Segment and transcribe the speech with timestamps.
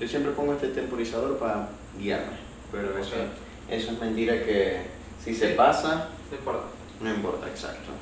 [0.00, 2.36] Yo siempre pongo este temporizador para guiarme,
[2.72, 3.14] pero eso,
[3.70, 4.78] eso es mentira que
[5.24, 6.64] si se pasa, No importa.
[7.00, 7.92] no importa, exacto.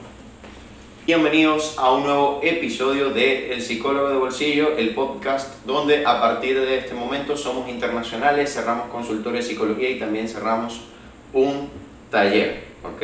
[1.05, 6.59] Bienvenidos a un nuevo episodio de El Psicólogo de Bolsillo, el podcast donde a partir
[6.59, 10.81] de este momento somos internacionales, cerramos consultorio de psicología y también cerramos
[11.35, 11.69] un
[12.11, 13.03] taller, ¿ok?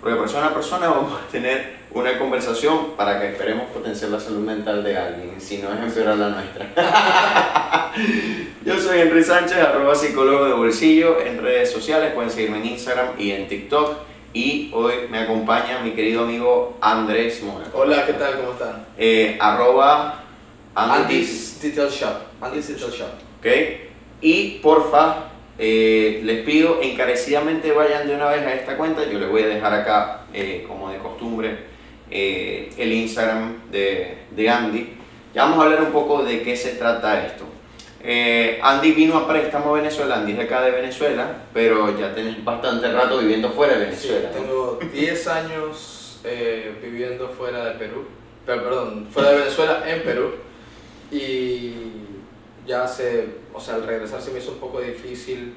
[0.00, 4.40] Porque persona a persona vamos a tener una conversación para que esperemos potenciar la salud
[4.40, 7.92] mental de alguien, si no es empeorar la nuestra.
[8.64, 13.08] Yo soy Henry Sánchez, arroba psicólogo de bolsillo en redes sociales, pueden seguirme en Instagram
[13.18, 13.96] y en TikTok.
[14.34, 17.66] Y hoy me acompaña mi querido amigo Andrés Mora.
[17.72, 18.36] Hola, ¿qué tal?
[18.36, 18.84] ¿Cómo están?
[18.98, 20.22] Eh, arroba
[20.74, 22.14] Andy's Detail Shop.
[22.40, 23.08] Andy's Detail Shop.
[23.38, 23.46] ¿ok?
[24.20, 29.02] Y porfa, eh, les pido encarecidamente vayan de una vez a esta cuenta.
[29.10, 31.67] Yo les voy a dejar acá, eh, como de costumbre,
[32.10, 34.94] eh, el Instagram de, de Andy.
[35.34, 37.44] Ya vamos a hablar un poco de qué se trata esto.
[38.02, 42.14] Eh, Andy vino a préstamo a Venezuela, Andy es de acá de Venezuela, pero ya
[42.14, 44.30] tenés bastante rato viviendo fuera de Sí, Venezuela.
[44.30, 44.40] ¿no?
[44.40, 48.06] tengo 10 años eh, viviendo fuera de Perú.
[48.46, 50.30] Pero, perdón, fuera de Venezuela, en Perú.
[51.10, 51.72] Y
[52.66, 55.54] ya hace, o sea, al regresar se me hizo un poco difícil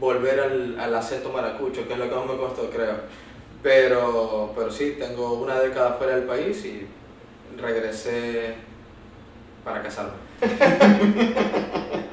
[0.00, 2.94] volver al, al acento maracucho, que es lo que más me costó, creo.
[3.62, 6.86] Pero, pero sí, tengo una década fuera del país y
[7.60, 8.54] regresé
[9.64, 10.12] para casarme.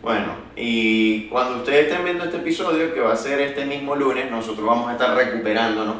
[0.00, 4.30] Bueno, y cuando ustedes estén viendo este episodio, que va a ser este mismo lunes,
[4.30, 5.96] nosotros vamos a estar recuperándonos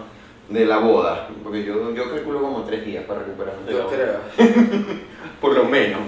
[0.49, 1.29] de la boda.
[1.43, 3.97] Porque yo, yo calculo como tres días para recuperarnos de la Yo boda.
[4.37, 4.47] creo.
[5.43, 6.01] Por lo menos.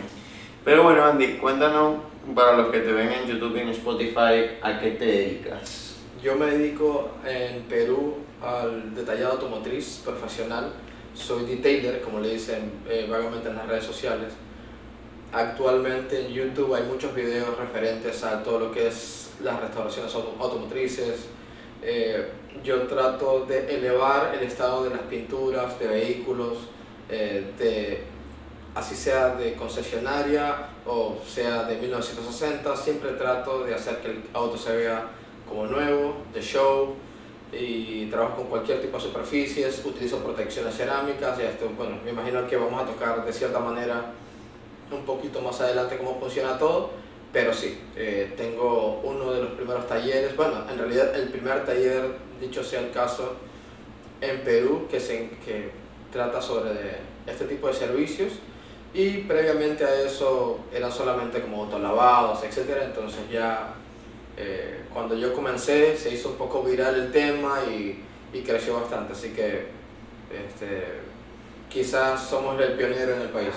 [0.64, 1.96] Pero bueno, Andy, cuéntanos
[2.34, 5.79] para los que te ven en YouTube y en Spotify, ¿a qué te dedicas?
[6.22, 10.72] Yo me dedico en Perú al detallado automotriz profesional.
[11.14, 14.32] Soy detailer, como le dicen eh, vagamente en las redes sociales.
[15.32, 20.34] Actualmente en YouTube hay muchos videos referentes a todo lo que es las restauraciones auto-
[20.40, 21.26] automotrices.
[21.82, 22.28] Eh,
[22.62, 26.58] yo trato de elevar el estado de las pinturas de vehículos,
[27.08, 28.02] eh, de,
[28.74, 34.56] así sea de concesionaria o sea de 1960, siempre trato de hacer que el auto
[34.58, 35.08] se vea
[35.50, 36.94] como nuevo, de show,
[37.52, 42.46] y trabajo con cualquier tipo de superficies, utilizo protecciones cerámicas, y esto, bueno, me imagino
[42.46, 44.12] que vamos a tocar de cierta manera
[44.90, 46.90] un poquito más adelante cómo funciona todo,
[47.32, 52.12] pero sí, eh, tengo uno de los primeros talleres, bueno, en realidad el primer taller,
[52.40, 53.34] dicho sea el caso,
[54.20, 55.70] en Perú, que, se, que
[56.12, 56.70] trata sobre
[57.26, 58.34] este tipo de servicios,
[58.94, 63.74] y previamente a eso eran solamente como autolavados, etcétera, entonces ya
[64.42, 68.02] eh, cuando yo comencé se hizo un poco viral el tema y,
[68.32, 69.66] y creció bastante, así que
[70.32, 71.00] este,
[71.68, 73.54] quizás somos el pionero en el país.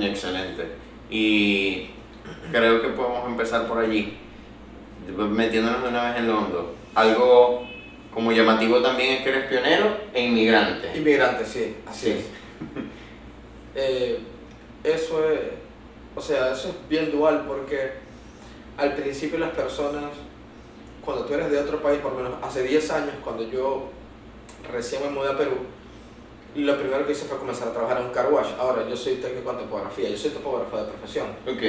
[0.00, 0.66] Excelente.
[1.10, 1.90] Y
[2.50, 4.16] creo que podemos empezar por allí,
[5.06, 6.74] metiéndonos de una vez en lo hondo.
[6.94, 7.66] Algo
[8.14, 10.96] como llamativo también es que eres pionero e inmigrante.
[10.96, 12.10] Inmigrante, sí, así Sí.
[12.12, 12.24] es.
[13.74, 14.18] Eh,
[14.84, 15.40] eso es,
[16.14, 18.01] o sea, eso es bien dual porque
[18.82, 20.04] al principio las personas,
[21.04, 23.84] cuando tú eres de otro país, por lo menos hace 10 años, cuando yo
[24.70, 25.54] recién me mudé a Perú,
[26.54, 28.48] lo primero que hice fue comenzar a trabajar en un car wash.
[28.58, 31.62] Ahora, yo soy técnico en topografía, yo soy topógrafo de profesión Ok.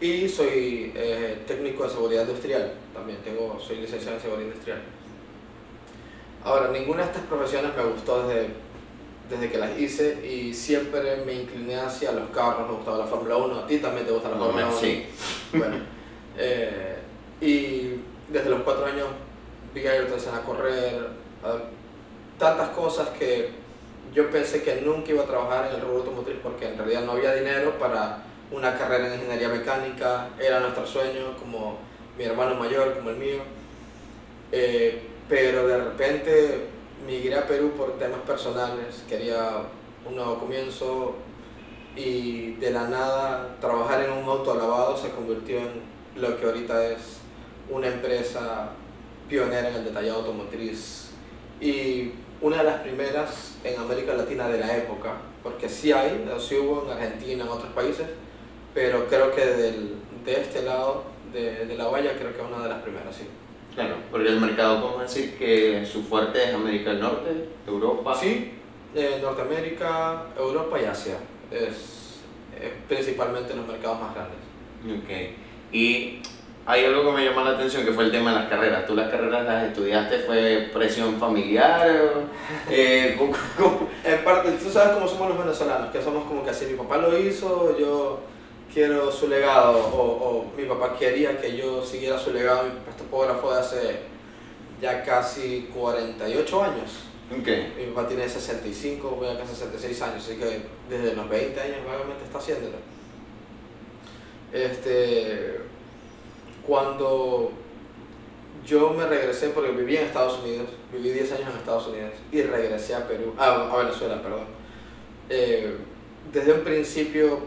[0.00, 4.82] y soy eh, técnico de seguridad industrial, también tengo, soy licenciado en seguridad industrial.
[6.44, 8.48] Ahora, ninguna de estas profesiones me gustó desde,
[9.30, 13.36] desde que las hice y siempre me incliné hacia los carros, me gustaba la Fórmula
[13.36, 14.80] 1, a ti también te gusta la Fórmula me- 1.
[14.80, 15.04] sí.
[15.54, 15.76] Bueno,
[16.38, 16.96] eh,
[17.40, 19.06] y desde los cuatro años
[19.74, 21.08] vi a Ayrton Senna correr,
[21.44, 23.50] a- tantas cosas que
[24.12, 27.12] yo pensé que nunca iba a trabajar en el rubro automotriz porque en realidad no
[27.12, 28.18] había dinero para
[28.50, 31.78] una carrera en ingeniería mecánica, era nuestro sueño, como
[32.16, 33.38] mi hermano mayor, como el mío.
[34.52, 36.66] Eh, pero de repente
[37.06, 39.62] migré a Perú por temas personales, quería
[40.06, 41.14] un nuevo comienzo
[41.96, 45.82] y de la nada trabajar en un auto lavado se convirtió en
[46.16, 47.18] lo que ahorita es
[47.70, 48.70] una empresa
[49.28, 51.10] pionera en el detallado automotriz
[51.60, 56.56] y una de las primeras en América Latina de la época, porque sí hay, sí
[56.56, 58.06] hubo en Argentina, en otros países,
[58.74, 59.94] pero creo que del-
[60.24, 63.24] de este lado de, de la valla creo que es una de las primeras, sí.
[63.74, 68.14] Claro, porque el mercado podemos decir que su fuerte es América del Norte, Europa.
[68.14, 68.52] Sí,
[68.94, 71.16] eh, Norteamérica, Europa y Asia,
[71.50, 72.20] es,
[72.60, 74.38] eh, principalmente los mercados más grandes.
[75.02, 75.43] Ok.
[75.74, 76.20] Y
[76.66, 78.86] hay algo que me llama la atención que fue el tema de las carreras.
[78.86, 80.20] ¿Tú las carreras las estudiaste?
[80.20, 81.86] ¿Fue presión familiar?
[82.70, 83.88] eh, ¿cómo- cómo?
[84.04, 86.96] En parte, tú sabes cómo somos los venezolanos, que somos como que así, mi papá
[86.98, 88.20] lo hizo, yo
[88.72, 93.52] quiero su legado o, o mi papá quería que yo siguiera su legado, mi topógrafo
[93.52, 93.96] de hace
[94.80, 96.90] ya casi 48 años.
[97.40, 97.74] Okay.
[97.78, 101.76] Mi papá tiene 65, voy a casi 66 años, así que desde los 20 años
[101.86, 102.76] vagamente está haciéndolo.
[104.54, 105.58] Este,
[106.64, 107.50] cuando
[108.64, 112.40] yo me regresé, porque viví en Estados Unidos, viví 10 años en Estados Unidos y
[112.42, 114.46] regresé a Perú, a Venezuela, perdón.
[115.28, 115.76] Eh,
[116.32, 117.40] desde un principio,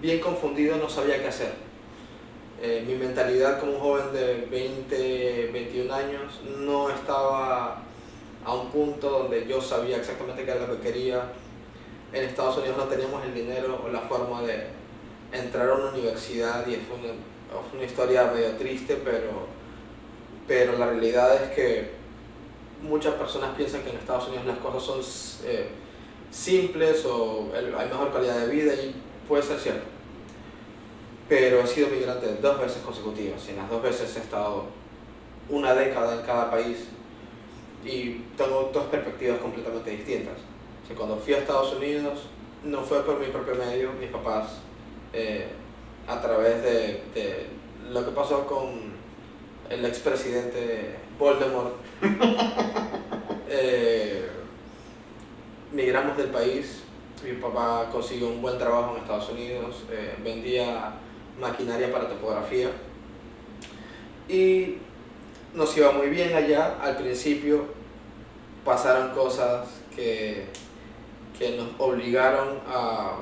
[0.00, 1.52] bien confundido, no sabía qué hacer.
[2.62, 7.82] Eh, mi mentalidad como un joven de 20, 21 años no estaba
[8.44, 11.32] a un punto donde yo sabía exactamente qué era lo que quería.
[12.12, 14.77] En Estados Unidos no teníamos el dinero o la forma de
[15.32, 19.46] entrar a una universidad y es una, es una historia medio triste, pero,
[20.46, 21.90] pero la realidad es que
[22.82, 25.00] muchas personas piensan que en Estados Unidos las cosas son
[25.48, 25.68] eh,
[26.30, 28.94] simples o hay mejor calidad de vida y
[29.26, 29.84] puede ser cierto.
[31.28, 34.66] Pero he sido migrante dos veces consecutivas y en las dos veces he estado
[35.50, 36.88] una década en cada país
[37.84, 40.38] y tengo dos perspectivas completamente distintas.
[40.90, 42.20] O cuando fui a Estados Unidos
[42.64, 44.60] no fue por mi propio medio, mis papás,
[45.12, 45.48] eh,
[46.06, 47.46] a través de, de,
[47.90, 48.92] lo que pasó con
[49.70, 51.74] el expresidente Voldemort,
[53.48, 54.28] eh,
[55.72, 56.82] migramos del país.
[57.24, 60.92] Mi papá consiguió un buen trabajo en Estados Unidos, eh, vendía
[61.40, 62.70] maquinaria para topografía
[64.28, 64.76] y
[65.54, 66.76] nos iba muy bien allá.
[66.80, 67.66] Al principio
[68.64, 70.46] pasaron cosas que,
[71.38, 73.16] que nos obligaron a,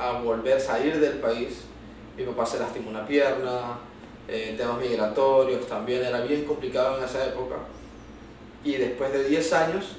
[0.00, 1.64] a, volver a salir del país.
[2.16, 3.78] Mi papá se lastimó una pierna,
[4.26, 7.56] eh, temas migratorios también, era bien complicado en esa época.
[8.64, 9.96] Y después de 10 años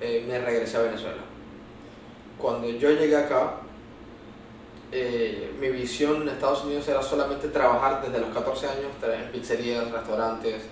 [0.00, 1.22] eh, me regresé a Venezuela.
[2.38, 3.56] Cuando yo llegué acá,
[4.92, 9.90] eh, mi visión en Estados Unidos era solamente trabajar desde los 14 años en pizzerías,
[9.90, 10.64] restaurantes,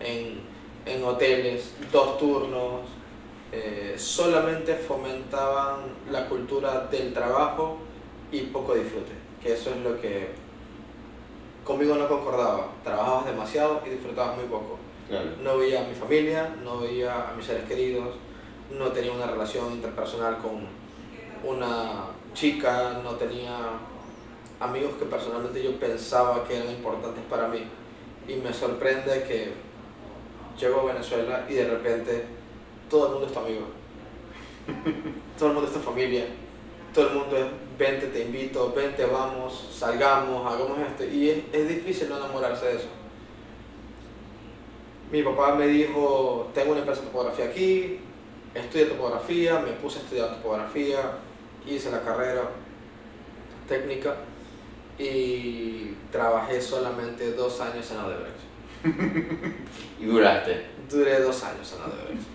[0.00, 0.40] en,
[0.84, 2.80] en hoteles, dos turnos.
[3.52, 7.78] Eh, solamente fomentaban la cultura del trabajo
[8.32, 9.12] y poco disfrute,
[9.42, 10.30] que eso es lo que
[11.64, 12.68] conmigo no concordaba.
[12.82, 14.78] Trabajabas demasiado y disfrutabas muy poco.
[15.08, 15.30] Claro.
[15.42, 18.14] No veía a mi familia, no veía a mis seres queridos,
[18.70, 20.66] no tenía una relación interpersonal con
[21.44, 23.58] una chica, no tenía
[24.58, 27.64] amigos que personalmente yo pensaba que eran importantes para mí.
[28.26, 29.52] Y me sorprende que
[30.58, 32.24] llego a Venezuela y de repente
[32.88, 33.66] todo el mundo es tu amigo.
[35.38, 36.26] todo el mundo es tu familia.
[36.92, 37.46] Todo el mundo es,
[37.78, 41.04] vente, te invito, vente, vamos, salgamos, hagamos esto.
[41.04, 42.88] Y es, es difícil no enamorarse de eso.
[45.10, 48.00] Mi papá me dijo, tengo una empresa de topografía aquí,
[48.54, 51.18] estudié topografía, me puse a estudiar topografía,
[51.66, 52.42] hice la carrera
[53.68, 54.16] técnica
[54.98, 58.42] y trabajé solamente dos años en Odebrecht.
[60.00, 60.66] ¿Y duraste?
[60.90, 62.28] Duré dos años en Odebrecht.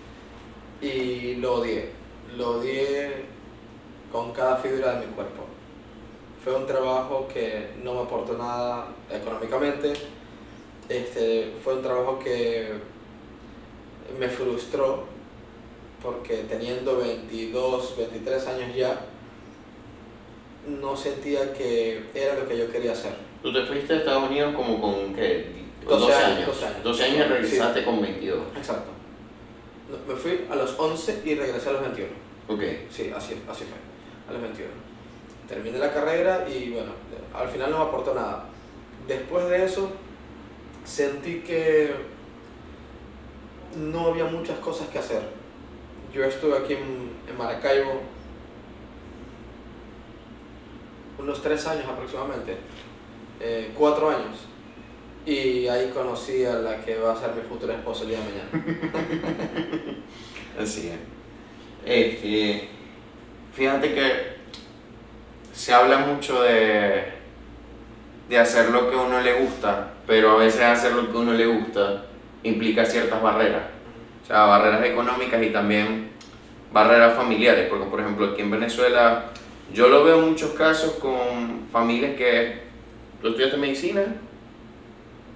[0.80, 1.90] Y lo odié.
[2.36, 3.26] Lo odié
[4.12, 5.44] con cada fibra de mi cuerpo.
[6.42, 9.92] Fue un trabajo que no me aportó nada económicamente.
[10.88, 12.72] Este, fue un trabajo que
[14.18, 15.04] me frustró
[16.02, 19.00] porque teniendo 22, 23 años ya,
[20.80, 23.12] no sentía que era lo que yo quería hacer.
[23.42, 25.58] ¿Tú te fuiste a Estados Unidos como con qué?
[25.84, 26.46] 12, 12 años, años.
[26.46, 26.84] 12 años.
[26.84, 27.84] 12 años y regresaste Sí.
[27.84, 28.38] con 22.
[28.56, 28.90] Exacto.
[30.06, 32.10] Me fui a los 11 y regresé a los 21.
[32.48, 32.60] Ok.
[32.90, 33.78] Sí, así, así fue,
[34.28, 34.70] a los 21.
[35.48, 36.92] Terminé la carrera y bueno,
[37.34, 38.44] al final no me aportó nada.
[39.06, 39.90] Después de eso,
[40.84, 41.94] sentí que
[43.76, 45.22] no había muchas cosas que hacer.
[46.12, 48.00] Yo estuve aquí en, en Maracaibo
[51.18, 52.56] unos tres años aproximadamente,
[53.40, 54.46] eh, cuatro años,
[55.26, 58.24] y ahí conocí a la que va a ser mi futura esposa el día de
[58.24, 60.04] mañana.
[60.58, 60.98] Así es.
[61.84, 62.68] Este,
[63.58, 64.38] fíjate que
[65.52, 67.02] se habla mucho de,
[68.28, 71.46] de hacer lo que uno le gusta, pero a veces hacer lo que uno le
[71.46, 72.04] gusta
[72.44, 73.64] implica ciertas barreras.
[74.22, 76.10] O sea, barreras económicas y también
[76.72, 79.24] barreras familiares, porque por ejemplo aquí en Venezuela
[79.74, 82.60] yo lo veo en muchos casos con familias que
[83.20, 84.02] tú estudiaste medicina,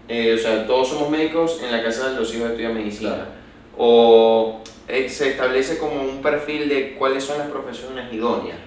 [0.07, 3.15] eh, o sea, todos somos médicos, en la casa de los hijos estudian medicina.
[3.15, 3.31] Claro.
[3.77, 8.59] O eh, se establece como un perfil de cuáles son las profesiones idóneas.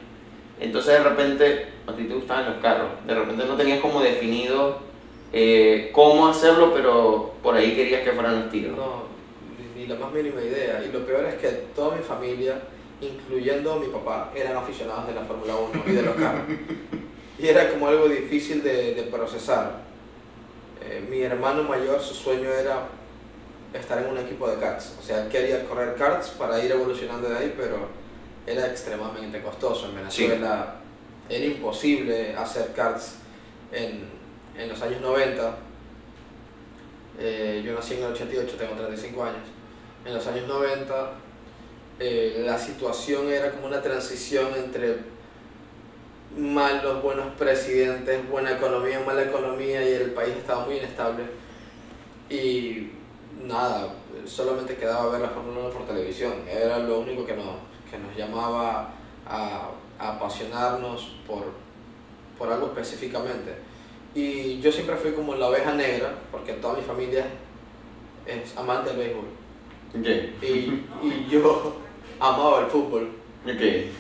[0.59, 4.79] Entonces de repente, a ti te gustaban los carros, de repente no tenías como definido
[5.33, 8.77] eh, cómo hacerlo, pero por ahí querías que fueran los tiros.
[8.77, 9.03] No,
[9.75, 10.83] ni, la más mínima idea.
[10.87, 12.61] Y lo peor es que toda mi familia,
[13.01, 16.43] incluyendo mi papá, eran aficionados de la Fórmula 1 y de los carros.
[17.37, 19.83] y era como algo difícil de, de procesar.
[20.81, 22.87] Eh, mi hermano mayor, su sueño era
[23.75, 27.29] estar en un equipo de karts, o sea, él quería correr karts para ir evolucionando
[27.29, 27.89] de ahí, pero
[28.47, 29.87] era extremadamente costoso.
[29.87, 30.75] En Venezuela
[31.29, 33.15] era imposible hacer karts
[33.71, 34.07] en,
[34.57, 35.57] en los años 90.
[37.17, 39.41] Eh, yo nací en el 88, tengo 35 años.
[40.05, 41.11] En los años 90
[41.99, 44.97] eh, la situación era como una transición entre
[46.37, 51.23] malos, buenos presidentes, buena economía, mala economía y el país estaba muy inestable.
[52.29, 52.89] Y
[53.47, 56.33] nada, solamente quedaba ver la Fórmula 1 por televisión.
[56.49, 57.45] Era lo único que nos,
[57.89, 58.93] que nos llamaba
[59.25, 61.43] a, a apasionarnos por,
[62.37, 63.55] por algo específicamente.
[64.13, 67.25] Y yo siempre fui como la oveja negra, porque toda mi familia
[68.25, 69.25] es amante del béisbol.
[69.99, 70.37] Okay.
[70.41, 71.75] Y, y yo
[72.19, 73.11] amaba el fútbol.
[73.43, 73.91] Okay.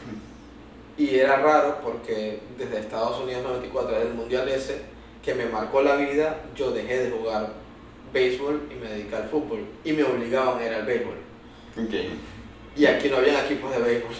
[0.97, 4.81] Y era raro porque desde Estados Unidos 94, desde el Mundial ese,
[5.21, 7.64] que me marcó la vida, yo dejé de jugar
[8.19, 9.59] béisbol y me dediqué al fútbol.
[9.83, 11.17] Y me obligaban a ir al béisbol.
[11.85, 12.17] Okay.
[12.75, 14.11] Y aquí no había equipos de béisbol.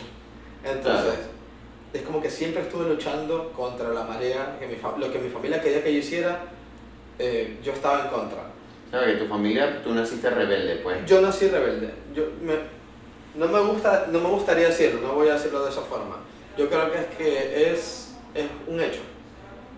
[0.64, 1.30] Entonces, Claro.
[1.94, 5.62] es como que siempre estuve luchando contra la marea, que mi lo que mi familia
[5.62, 6.40] quería que yo hiciera,
[7.18, 8.44] eh, yo estaba en contra.
[8.92, 11.06] ¿Sabes que tu familia, tú naciste rebelde, pues?
[11.06, 11.92] Yo nací rebelde.
[12.14, 12.54] Yo me,
[13.36, 16.18] no, me gusta, no me gustaría decirlo, no voy a decirlo de esa forma.
[16.58, 19.02] Yo creo que es que es, es un hecho.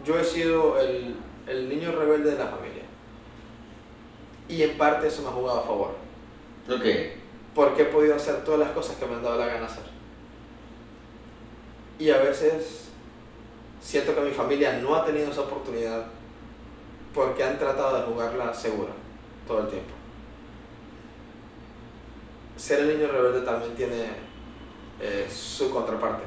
[0.05, 1.15] Yo he sido el,
[1.47, 2.76] el niño rebelde de la familia.
[4.47, 5.95] Y en parte eso me ha jugado a favor.
[6.69, 6.85] Ok.
[7.53, 9.83] Porque he podido hacer todas las cosas que me han dado la gana hacer.
[11.99, 12.89] Y a veces
[13.81, 16.05] siento que mi familia no ha tenido esa oportunidad
[17.13, 18.91] porque han tratado de jugarla segura
[19.47, 19.93] todo el tiempo.
[22.55, 24.09] Ser el niño rebelde también tiene
[24.99, 26.23] eh, su contraparte.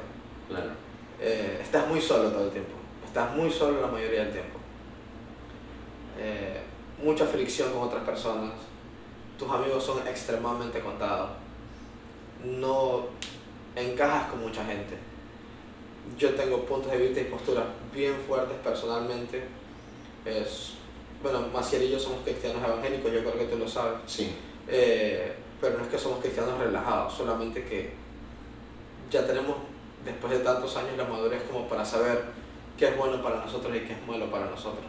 [0.49, 0.71] Claro.
[1.19, 2.73] Eh, estás muy solo todo el tiempo.
[3.05, 4.59] Estás muy solo la mayoría del tiempo.
[6.17, 6.61] Eh,
[7.03, 8.51] mucha fricción con otras personas.
[9.37, 11.31] Tus amigos son extremadamente contados.
[12.43, 13.05] No
[13.75, 14.97] encajas con mucha gente.
[16.17, 19.43] Yo tengo puntos de vista y posturas bien fuertes personalmente.
[20.25, 20.73] Es,
[21.21, 23.99] bueno, Maciel y yo somos cristianos evangélicos, yo creo que tú lo sabes.
[24.05, 24.35] Sí.
[24.67, 27.93] Eh, pero no es que somos cristianos relajados, solamente que
[29.11, 29.57] ya tenemos,
[30.03, 32.23] después de tantos años, la madurez como para saber
[32.77, 34.85] qué es bueno para nosotros y qué es malo para nosotros.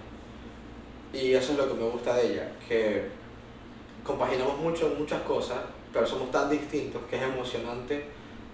[1.13, 3.05] Y eso es lo que me gusta de ella, que
[4.03, 5.59] compaginamos mucho en muchas cosas,
[5.93, 8.07] pero somos tan distintos que es emocionante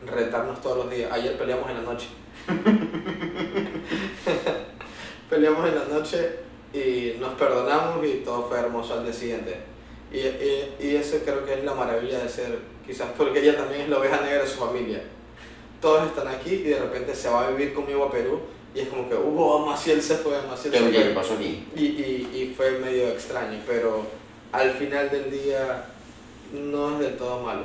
[0.05, 1.13] retarnos todos los días.
[1.13, 2.09] Ayer peleamos en la noche.
[5.31, 6.41] peleamos en la noche
[6.73, 9.57] y nos perdonamos y todo fue hermoso al día siguiente.
[10.11, 13.83] Y, y, y eso creo que es la maravilla de ser, quizás porque ella también
[13.83, 15.01] es la oveja negra de su familia.
[15.81, 18.41] Todos están aquí y de repente se va a vivir conmigo a Perú
[18.75, 21.15] y es como que, uh, Maciel se fue, Maciel ¿Qué, se fue.
[21.15, 21.67] pasó aquí?
[21.75, 24.07] Y, y, y fue medio extraño, pero
[24.53, 25.87] al final del día
[26.53, 27.65] no es del todo malo.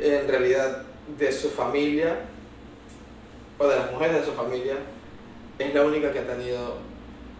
[0.00, 0.82] En realidad,
[1.18, 2.16] de su familia,
[3.58, 4.76] o de las mujeres de su familia,
[5.58, 6.76] es la única que ha tenido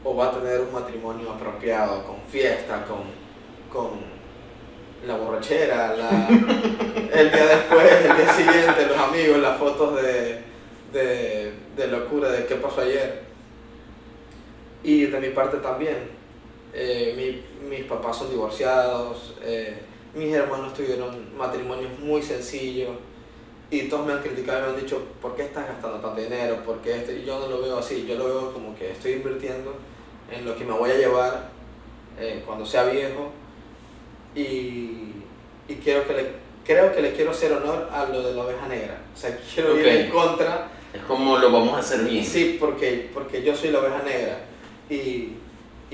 [0.05, 3.03] o va a tener un matrimonio apropiado, con fiesta, con,
[3.73, 3.99] con
[5.07, 10.41] la borrachera, la, el día después, el día siguiente, los amigos, las fotos de,
[10.93, 11.48] de,
[11.79, 13.23] de locura, de qué pasó ayer.
[14.83, 15.97] Y de mi parte también.
[16.75, 19.79] Eh, mi- mis papás son divorciados, eh,
[20.15, 22.91] mis hermanos tuvieron matrimonios muy sencillos
[23.71, 26.57] y todos me han criticado y me han dicho, ¿por qué estás gastando tanto dinero?
[26.65, 27.13] ¿Por qué esto?
[27.13, 29.75] Y yo no lo veo así, yo lo veo como que estoy invirtiendo
[30.31, 31.51] en lo que me voy a llevar
[32.21, 33.31] eh, cuando sea viejo
[34.35, 35.13] y,
[35.69, 36.27] y quiero que le,
[36.65, 39.01] creo que le quiero hacer honor a lo de la oveja negra.
[39.15, 42.25] O sea, quiero ir en contra Es como lo vamos a hacer bien.
[42.25, 44.41] Sí, porque, porque yo soy la oveja negra
[44.89, 45.35] y,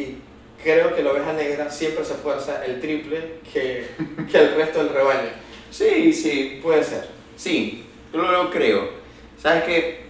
[0.01, 0.19] y
[0.63, 3.89] creo que la oveja negra siempre se esfuerza el triple que,
[4.31, 5.31] que el resto del rebaño.
[5.71, 6.61] Sí, sí.
[6.63, 7.09] Puede ser.
[7.37, 8.91] Sí, yo lo creo.
[9.37, 10.05] ¿Sabes que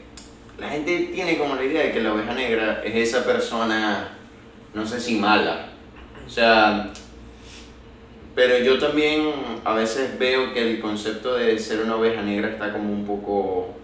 [0.58, 4.16] La gente tiene como la idea de que la oveja negra es esa persona,
[4.72, 5.70] no sé si mala.
[6.26, 6.92] O sea,
[8.34, 9.32] pero yo también
[9.64, 13.74] a veces veo que el concepto de ser una oveja negra está como un poco...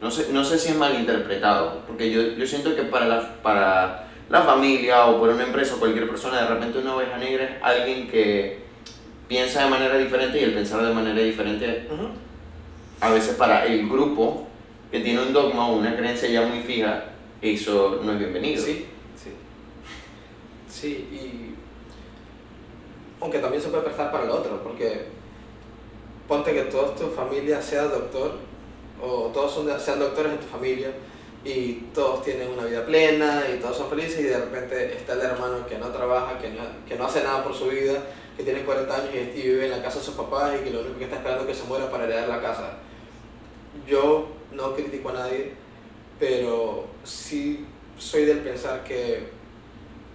[0.00, 4.08] No sé, no sé si es malinterpretado, porque yo, yo siento que para la, para
[4.28, 7.50] la familia o por una empresa o cualquier persona, de repente una oveja negra es
[7.62, 8.60] alguien que
[9.26, 11.88] piensa de manera diferente y el pensar de manera diferente
[13.00, 14.46] a veces para el grupo
[14.90, 17.04] que tiene un dogma o una creencia ya muy fija,
[17.42, 18.62] eso no es bienvenido.
[18.62, 18.86] Sí,
[19.16, 19.32] sí.
[20.68, 21.54] Sí, y.
[23.20, 25.06] Aunque también se puede prestar para el otro, porque
[26.26, 28.38] ponte que toda tu familia sea doctor,
[29.02, 30.92] o todos son sean doctores en tu familia,
[31.44, 35.20] y todos tienen una vida plena y todos son felices y de repente está el
[35.20, 38.02] hermano que no trabaja, que no, que no hace nada por su vida,
[38.36, 40.80] que tiene 40 años y vive en la casa de sus papás y que lo
[40.80, 42.78] único que está esperando es que se muera para heredar la casa.
[43.86, 45.54] Yo no critico a nadie,
[46.18, 49.28] pero sí soy del pensar que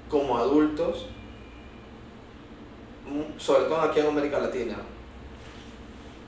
[0.10, 1.08] como adultos,
[3.38, 4.78] sobre todo aquí en América Latina,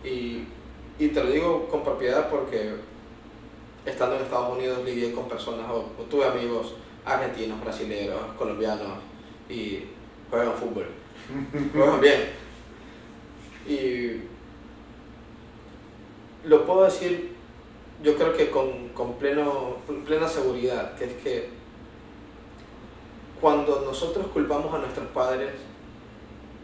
[0.04, 0.44] y,
[0.98, 2.76] y te lo digo con propiedad porque
[3.86, 6.76] estando en Estados Unidos lidié con personas, o, tuve amigos
[7.06, 9.00] argentinos, brasileños, colombianos
[9.50, 9.84] y
[10.30, 10.88] juegan fútbol.
[11.74, 12.30] juegan bien.
[13.68, 14.22] Y
[16.48, 17.36] lo puedo decir,
[18.04, 21.50] yo creo que con, con pleno, plena seguridad, que es que
[23.42, 25.52] cuando nosotros culpamos a nuestros padres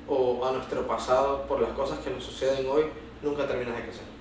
[0.08, 2.86] o a nuestro pasado por las cosas que nos suceden hoy,
[3.22, 4.21] nunca terminas de crecer.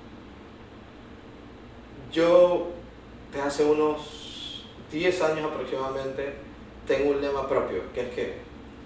[2.12, 2.68] Yo
[3.32, 6.34] desde hace unos 10 años aproximadamente
[6.86, 8.34] tengo un lema propio, que es que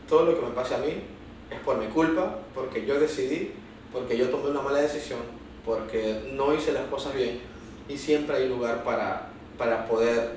[0.08, 1.02] todo lo que me pase a mí
[1.50, 3.52] es por mi culpa, porque yo decidí,
[3.92, 5.20] porque yo tomé una mala decisión,
[5.64, 7.40] porque no hice las cosas bien
[7.88, 10.32] y siempre hay lugar para, para poder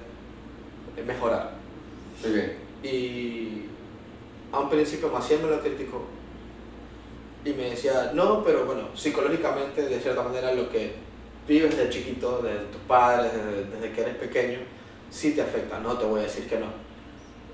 [1.05, 1.51] mejorar.
[2.83, 3.63] Y
[4.51, 6.05] a un principio Maciel me lo criticó
[7.43, 10.93] y me decía, no, pero bueno, psicológicamente de cierta manera lo que
[11.47, 14.59] vives desde chiquito, desde tus padres, desde, que eres pequeño,
[15.09, 16.67] sí te afecta, no te voy a decir que no.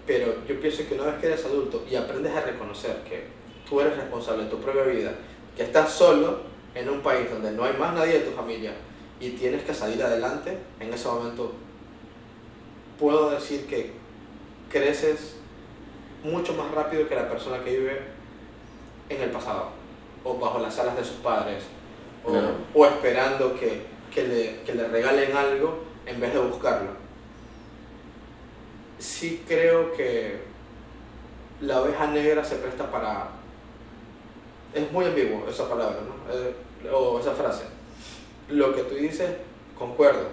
[0.06, 3.28] Pero yo pienso que una vez que eres adulto y aprendes a reconocer que
[3.68, 5.14] tú eres responsable de tu propia vida,
[5.56, 6.42] que estás solo
[6.76, 8.74] en un país donde no hay más nadie de tu familia
[9.20, 11.54] y tienes que salir adelante, en ese momento
[13.00, 13.92] puedo decir que
[14.70, 15.38] creces
[16.24, 18.02] mucho más rápido que la persona que vive
[19.10, 19.70] en el pasado
[20.24, 21.64] o bajo las alas de sus padres
[22.25, 23.82] o, esperando que,
[24.13, 26.92] que, le, que le regalen algo en vez de buscarlo.
[29.00, 30.42] Sí creo que
[31.62, 33.29] la oveja negra se presta para...
[34.74, 36.33] Es muy ambiguo esa palabra, ¿no?
[36.33, 36.55] Eh,
[36.92, 37.64] o esa frase.
[38.50, 39.29] Lo que tú dices,
[39.77, 40.27] concuerdo.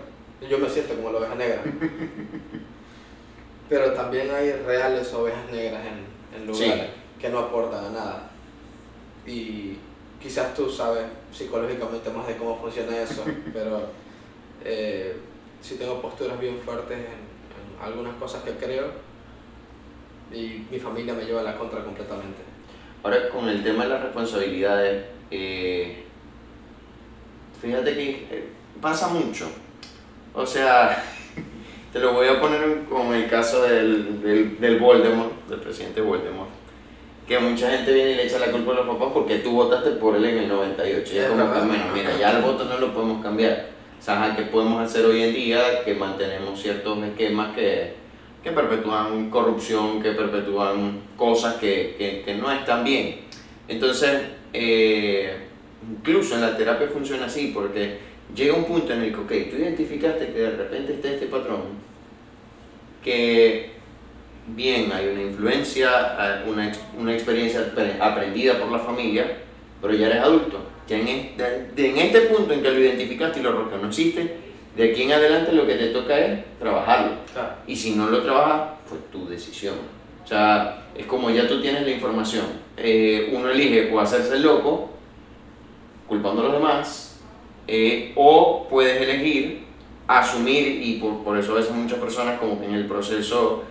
[0.48, 1.62] Yo me siento como la oveja negra.
[3.68, 8.30] Pero también hay reales ovejas negras en, en lugares que no aportan a nada.
[9.26, 9.76] Y
[10.20, 13.88] quizás tú sabes psicológicamente más de cómo funciona eso, pero
[14.64, 15.16] eh,
[15.60, 17.30] sí tengo posturas bien fuertes en,
[17.82, 18.88] algunas cosas que creo
[20.30, 22.42] y mi familia me lleva a la contra completamente.
[23.02, 26.04] Ahora, con el tema de las responsabilidades, eh,
[27.62, 28.48] fíjate que eh,
[28.82, 29.48] pasa mucho.
[30.34, 31.02] O sea,
[31.92, 36.59] te lo voy a poner con el caso del, del, del Voldemort, del presidente Voldemort
[37.30, 39.90] que mucha gente viene y le echa la culpa a los papás porque tú votaste
[39.90, 41.14] por él en el 98.
[41.14, 43.68] Y es como que, bueno, mira, ya el voto no lo podemos cambiar.
[44.00, 45.84] O sea, ¿qué podemos hacer hoy en día?
[45.84, 47.94] Que mantenemos ciertos esquemas que,
[48.42, 53.20] que perpetúan corrupción, que perpetúan cosas que, que, que no están bien.
[53.68, 55.32] Entonces, eh,
[55.88, 57.98] incluso en la terapia funciona así, porque
[58.34, 61.60] llega un punto en el que, ok, tú identificaste que de repente está este patrón,
[63.04, 63.70] que
[64.54, 69.38] bien hay una influencia, una, una experiencia aprendida por la familia,
[69.80, 70.60] pero ya eres adulto.
[70.88, 74.36] Ya en este, en este punto en que lo identificaste y lo reconociste,
[74.76, 77.12] de aquí en adelante lo que te toca es trabajarlo.
[77.66, 79.74] Y si no lo trabajas, fue tu decisión.
[80.24, 82.46] O sea, es como ya tú tienes la información.
[82.76, 84.90] Eh, uno elige o hacerse el loco,
[86.06, 87.20] culpando a los demás,
[87.66, 89.70] eh, o puedes elegir
[90.18, 93.62] asumir, y por, por eso a veces muchas personas como que en el proceso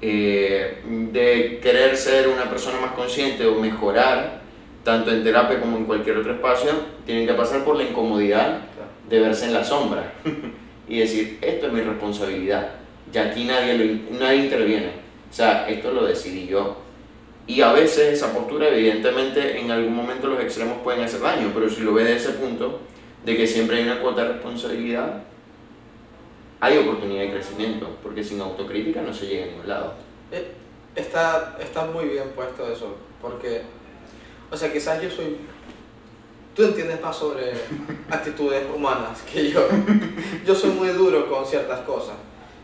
[0.00, 4.42] eh, de querer ser una persona más consciente o mejorar,
[4.82, 6.70] tanto en terapia como en cualquier otro espacio,
[7.06, 8.60] tienen que pasar por la incomodidad
[9.08, 10.12] de verse en la sombra
[10.88, 12.70] y decir, esto es mi responsabilidad,
[13.12, 14.88] ya aquí nadie, lo, nadie interviene,
[15.30, 16.82] o sea, esto lo decidí yo.
[17.46, 21.68] Y a veces esa postura, evidentemente, en algún momento los extremos pueden hacer daño, pero
[21.68, 22.80] si lo ve de ese punto,
[23.24, 25.24] de que siempre hay una cuota de responsabilidad,
[26.60, 29.94] hay oportunidad de crecimiento, porque sin autocrítica no se llega a ningún lado.
[30.32, 30.52] Eh,
[30.94, 33.62] está, está muy bien puesto eso, porque,
[34.50, 35.36] o sea, quizás yo soy...
[36.54, 37.52] Tú entiendes más sobre
[38.10, 39.66] actitudes humanas que yo.
[40.46, 42.14] Yo soy muy duro con ciertas cosas.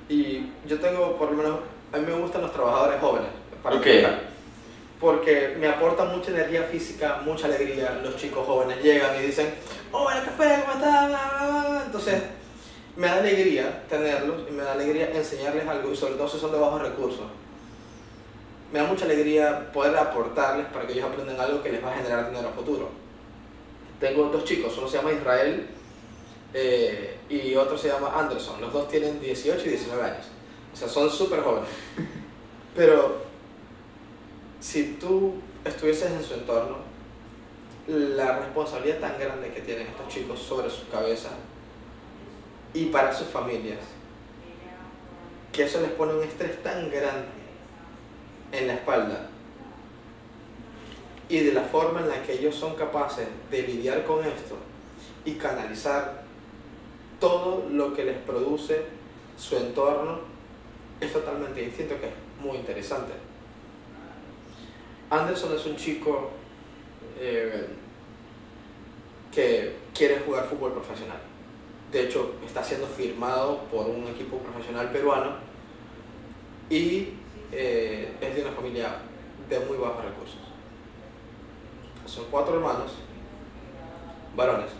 [0.08, 1.58] Y yo tengo, por lo menos,
[1.92, 3.30] a mí me gustan los trabajadores jóvenes.
[3.62, 4.06] Para qué?
[5.00, 7.98] porque me aportan mucha energía física, mucha alegría.
[8.04, 9.54] Los chicos jóvenes llegan y dicen,
[9.90, 11.82] oh, el café, ¿cómo está?
[11.86, 12.22] Entonces,
[12.96, 16.52] me da alegría tenerlos y me da alegría enseñarles algo y sobre todo si son
[16.52, 17.26] de bajos recursos.
[18.72, 21.96] Me da mucha alegría poder aportarles para que ellos aprendan algo que les va a
[21.96, 22.88] generar dinero a futuro.
[23.98, 25.68] Tengo dos chicos, uno se llama Israel
[26.52, 28.60] Eh, y otro se llama Anderson.
[28.60, 30.26] Los dos tienen 18 y 19 años.
[30.72, 31.70] O sea, son súper jóvenes.
[32.74, 33.18] Pero
[34.58, 36.78] si tú estuvieses en su entorno,
[37.86, 41.30] la responsabilidad tan grande que tienen estos chicos sobre su cabeza
[42.74, 43.80] y para sus familias,
[45.52, 47.28] que eso les pone un estrés tan grande
[48.52, 49.28] en la espalda
[51.28, 54.56] y de la forma en la que ellos son capaces de lidiar con esto
[55.24, 56.24] y canalizar
[57.20, 58.82] todo lo que les produce
[59.38, 60.20] su entorno
[61.00, 62.12] es totalmente distinto, que es
[62.44, 63.12] muy interesante.
[65.08, 66.30] Anderson es un chico
[67.18, 67.66] eh,
[69.32, 71.29] que quiere jugar fútbol profesional.
[71.90, 75.32] De hecho, está siendo firmado por un equipo profesional peruano
[76.68, 77.14] y
[77.50, 78.98] eh, es de una familia
[79.48, 80.38] de muy bajos recursos.
[82.06, 82.92] Son cuatro hermanos,
[84.36, 84.70] varones,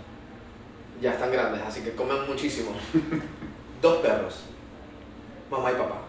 [1.00, 2.70] ya están grandes, así que comen muchísimo.
[3.82, 4.44] Dos perros,
[5.50, 6.02] mamá y papá.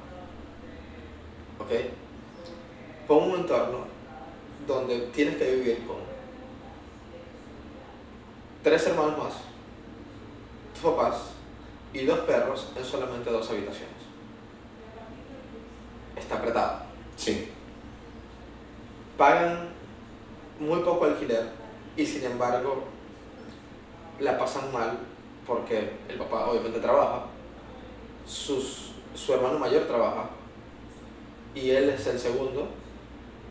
[1.59, 1.71] ¿Ok?
[3.07, 3.85] Pon un entorno
[4.67, 5.97] donde tienes que vivir con
[8.63, 9.33] tres hermanos más,
[10.81, 11.15] tus papás
[11.93, 13.89] y dos perros en solamente dos habitaciones.
[16.15, 16.83] Está apretado.
[17.15, 17.51] Sí.
[19.17, 19.69] Pagan
[20.59, 21.49] muy poco alquiler
[21.95, 22.83] y sin embargo
[24.19, 24.97] la pasan mal
[25.45, 27.25] porque el papá obviamente trabaja,
[28.25, 30.29] sus, su hermano mayor trabaja
[31.53, 32.67] y él es el segundo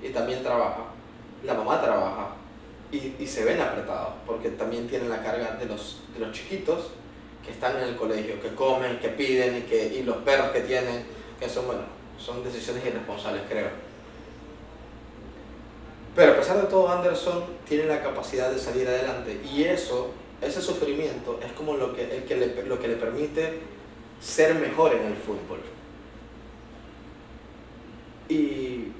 [0.02, 0.84] y también trabaja,
[1.44, 2.28] la mamá trabaja
[2.92, 6.92] y, y se ven apretados porque también tienen la carga de los, de los chiquitos
[7.44, 10.61] que están en el colegio, que comen, que piden y, que, y los perros que
[10.61, 11.05] tienen,
[11.38, 11.83] que son, bueno,
[12.18, 13.68] son decisiones irresponsables creo.
[16.14, 20.61] Pero a pesar de todo, Anderson tiene la capacidad de salir adelante y eso ese
[20.61, 23.61] sufrimiento es como lo que, el que le, lo que le permite
[24.20, 25.61] ser mejor en el fútbol.
[28.29, 28.92] Y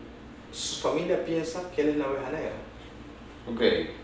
[0.53, 2.53] su familia piensa que él es la oveja negra.
[3.51, 4.00] Ok.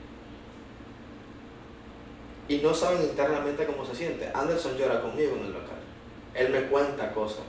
[2.49, 4.31] Y no saben internamente cómo se siente.
[4.33, 5.77] Anderson llora conmigo en el local.
[6.35, 7.45] Él me cuenta cosas.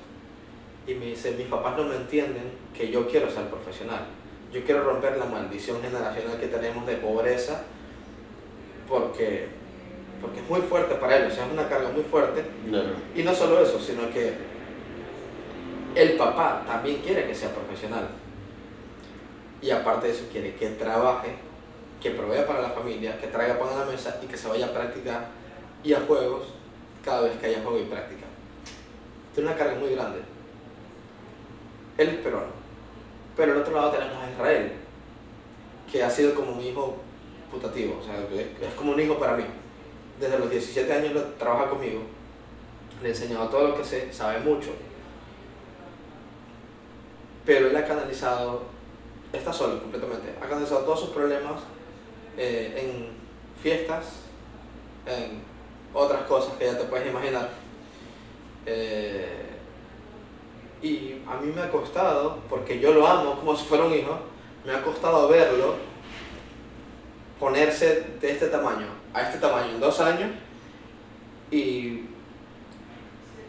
[0.87, 4.07] Y me dice, mis papás no me entienden que yo quiero ser profesional.
[4.51, 7.63] Yo quiero romper la maldición generacional que tenemos de pobreza
[8.87, 9.57] porque
[10.21, 12.43] porque es muy fuerte para ellos, es una carga muy fuerte.
[13.15, 14.33] Y no solo eso, sino que
[15.95, 18.07] el papá también quiere que sea profesional.
[19.61, 21.35] Y aparte de eso, quiere que trabaje,
[22.01, 24.67] que provea para la familia, que traiga pan a la mesa y que se vaya
[24.67, 25.25] a práctica
[25.83, 26.43] y a juegos
[27.03, 28.25] cada vez que haya juego y práctica.
[29.33, 30.19] Tiene una carga muy grande.
[31.97, 32.57] Él es peruano.
[33.35, 34.71] Pero al otro lado tenemos a Israel,
[35.91, 36.97] que ha sido como mi hijo
[37.51, 39.43] putativo, o sea, es como un hijo para mí
[40.19, 42.01] desde los 17 años lo, trabaja conmigo,
[43.01, 44.69] le he enseñado todo lo que sé, sabe mucho,
[47.45, 48.63] pero él ha canalizado,
[49.31, 51.61] está solo completamente, ha canalizado todos sus problemas
[52.37, 53.09] eh, en
[53.61, 54.05] fiestas,
[55.05, 55.41] en
[55.93, 57.49] otras cosas que ya te puedes imaginar.
[58.65, 59.45] Eh,
[60.81, 64.19] y a mí me ha costado, porque yo lo amo como si fuera un hijo,
[64.65, 65.75] me ha costado verlo
[67.39, 70.29] ponerse de este tamaño a este tamaño en dos años
[71.51, 72.03] y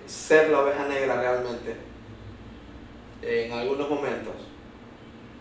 [0.06, 1.76] ser la oveja negra realmente
[3.22, 4.34] en algunos momentos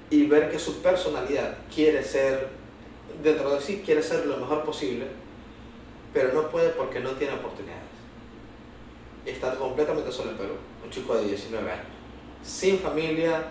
[0.09, 2.49] y ver que su personalidad quiere ser,
[3.23, 5.07] dentro de sí quiere ser lo mejor posible,
[6.13, 7.83] pero no puede porque no tiene oportunidades.
[9.25, 10.53] Está completamente solo en Perú,
[10.83, 11.85] un chico de 19 años,
[12.43, 13.45] sin familia,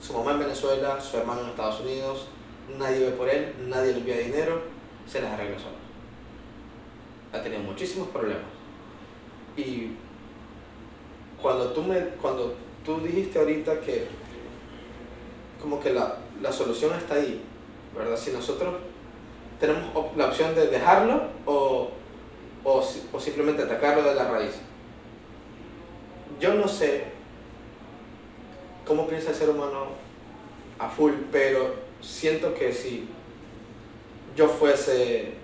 [0.00, 2.26] su mamá en Venezuela, su hermano en Estados Unidos,
[2.78, 4.62] nadie ve por él, nadie le envía dinero,
[5.06, 5.76] se las arregla solo.
[7.32, 8.44] Ha tenido muchísimos problemas.
[9.56, 9.92] Y
[11.40, 14.06] cuando tú, me, cuando tú dijiste ahorita que
[15.60, 17.40] como que la, la solución está ahí,
[17.96, 18.16] ¿verdad?
[18.16, 18.74] Si nosotros
[19.60, 21.90] tenemos la opción de dejarlo o,
[22.64, 24.54] o, o simplemente atacarlo de la raíz.
[26.40, 27.04] Yo no sé
[28.84, 29.86] cómo piensa el ser humano
[30.78, 33.08] a full, pero siento que si
[34.36, 35.34] yo fuese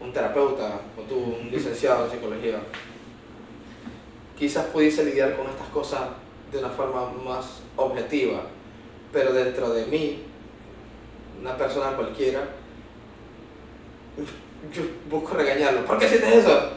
[0.00, 2.60] un terapeuta o tú un licenciado en psicología,
[4.38, 6.08] quizás pudiese lidiar con estas cosas
[6.52, 8.42] de una forma más objetiva,
[9.12, 10.24] pero dentro de mí,
[11.40, 12.48] una persona cualquiera,
[14.72, 15.84] yo busco regañarlo.
[15.84, 16.72] ¿Por qué hiciste eso?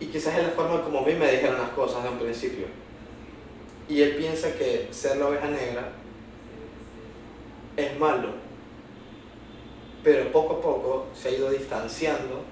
[0.00, 2.66] y quizás es la forma como a mí me dijeron las cosas de un principio.
[3.88, 5.92] Y él piensa que ser la oveja negra
[7.76, 8.46] es malo
[10.06, 12.44] pero poco a poco se ha ido distanciando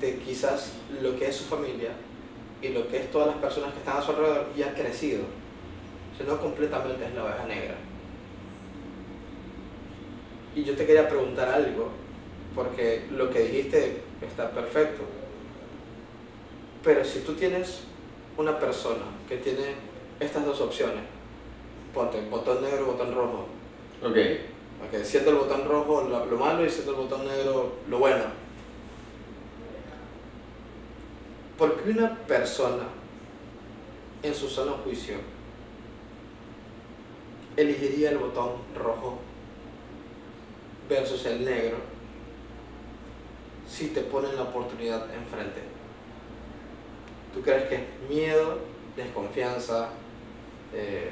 [0.00, 0.72] de quizás
[1.02, 1.90] lo que es su familia
[2.62, 5.24] y lo que es todas las personas que están a su alrededor y ha crecido.
[6.14, 7.74] O sea, no completamente es la oveja negra.
[10.54, 11.88] Y yo te quería preguntar algo,
[12.54, 15.02] porque lo que dijiste está perfecto.
[16.82, 17.80] Pero si tú tienes
[18.36, 19.74] una persona que tiene
[20.20, 21.02] estas dos opciones,
[21.92, 23.46] ponte botón negro, botón rojo.
[24.02, 24.16] Ok.
[24.88, 28.24] Okay, siendo el botón rojo lo, lo malo y siendo el botón negro lo bueno.
[31.56, 32.84] ¿Por qué una persona
[34.22, 35.16] en su sano juicio
[37.56, 39.20] elegiría el botón rojo
[40.88, 41.76] versus el negro
[43.68, 45.60] si te ponen la oportunidad enfrente?
[47.32, 48.58] ¿Tú crees que es miedo,
[48.96, 49.88] desconfianza,
[50.72, 51.10] eh,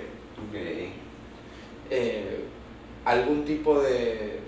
[1.90, 2.44] eh,
[3.04, 4.38] algún tipo de,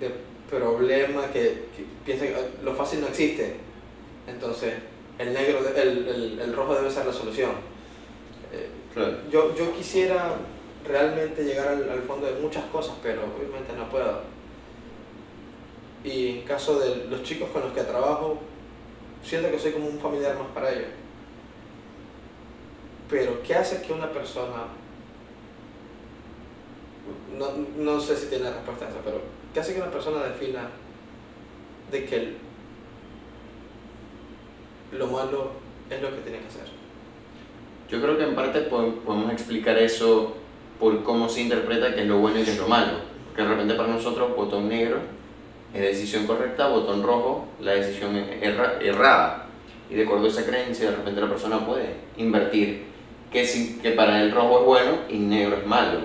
[0.00, 0.10] de
[0.50, 2.34] problema que, que piensa que
[2.64, 3.56] lo fácil no existe?
[4.26, 4.74] Entonces,
[5.18, 7.50] el, negro, el, el- el rojo debe ser la solución.
[8.52, 9.16] Eh, Claro.
[9.30, 10.36] yo, yo quisiera
[10.86, 14.20] realmente llegar al, fondo de muchas cosas, pero obviamente no puedo.
[16.04, 18.38] Y en caso de los chicos con los que trabajo,
[19.22, 20.88] siento que soy como un familiar más para ellos.
[23.08, 24.64] Pero, ¿qué hace que una persona,
[27.38, 29.20] no, no sé si tiene respuesta a eso, pero
[29.52, 30.68] ¿qué hace que una persona defina
[31.90, 32.36] de que el-
[34.92, 35.50] lo malo
[35.90, 36.66] es lo que tiene que hacer?
[37.88, 40.34] Yo creo que en parte po- podemos explicar eso
[40.78, 42.92] por cómo se interpreta qué es lo bueno y qué es lo malo.
[43.28, 44.98] Porque de repente para nosotros botón negro
[45.72, 49.46] es decisión correcta, botón rojo la decisión erra- errada.
[49.90, 52.84] Y de acuerdo a esa creencia, de repente la persona puede invertir
[53.32, 56.00] que, si- que para el rojo es bueno y negro es malo.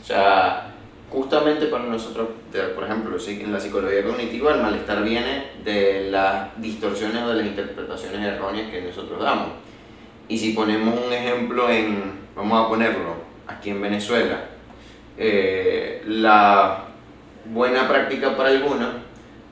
[0.00, 0.74] O sea,
[1.10, 2.28] justamente para nosotros,
[2.74, 7.46] por ejemplo, en la psicología cognitiva, el malestar viene de las distorsiones o de las
[7.46, 9.48] interpretaciones erróneas que nosotros damos.
[10.28, 14.44] Y si ponemos un ejemplo en, vamos a ponerlo, aquí en Venezuela,
[15.16, 16.84] eh, la
[17.46, 18.88] buena práctica para algunos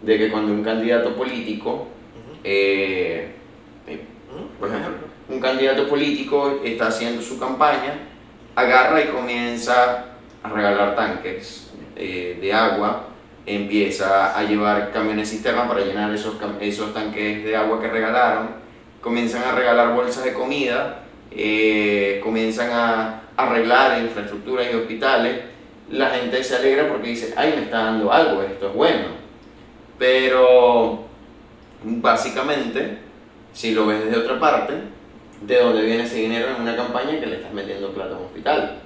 [0.03, 1.89] de que cuando un candidato político,
[2.43, 3.35] eh,
[3.87, 4.01] eh,
[4.59, 7.95] por ejemplo, un candidato político está haciendo su campaña,
[8.55, 10.05] agarra y comienza
[10.43, 13.09] a regalar tanques eh, de agua,
[13.47, 18.49] empieza a llevar camiones cisterna para llenar esos, esos tanques de agua que regalaron,
[19.01, 25.41] comienzan a regalar bolsas de comida, eh, comienzan a arreglar infraestructuras y hospitales,
[25.91, 29.07] la gente se alegra porque dice, ay, me está dando algo, esto es bueno.
[29.99, 31.05] Pero
[31.83, 32.99] básicamente,
[33.53, 34.75] si lo ves desde otra parte,
[35.43, 38.25] ¿de dónde viene ese dinero en una campaña que le estás metiendo plata a un
[38.25, 38.79] hospital?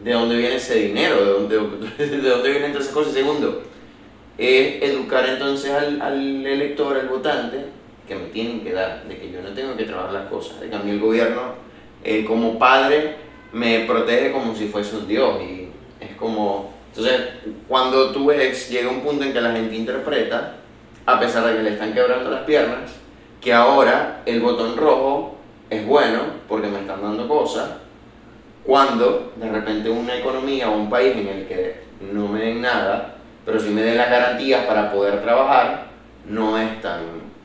[0.00, 1.46] ¿De dónde viene ese dinero?
[1.46, 3.12] ¿De dónde, de dónde vienen todas esas cosas?
[3.12, 3.62] Segundo,
[4.38, 7.66] es educar entonces al, al elector, al votante,
[8.06, 10.68] que me tienen que dar, de que yo no tengo que trabajar las cosas, de
[10.68, 11.54] que a mí el gobierno,
[12.02, 13.16] eh, como padre,
[13.54, 15.40] me protege como si fuese un dios.
[15.42, 15.68] Y
[16.00, 16.74] es como.
[16.88, 17.20] Entonces,
[17.66, 20.56] cuando tú ves, llega un punto en que la gente interpreta,
[21.06, 22.90] a pesar de que le están quebrando las piernas,
[23.40, 25.36] que ahora el botón rojo
[25.70, 27.70] es bueno porque me están dando cosas,
[28.64, 33.16] cuando de repente una economía o un país en el que no me den nada,
[33.44, 35.88] pero si me den las garantías para poder trabajar,
[36.26, 37.00] no es tan,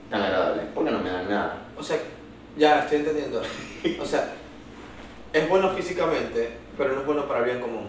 [0.10, 1.58] tan agradable, porque no me dan nada.
[1.78, 1.98] O sea,
[2.56, 3.42] ya estoy entendiendo.
[4.00, 4.34] O sea,
[5.34, 7.88] es bueno físicamente, pero no es bueno para el bien común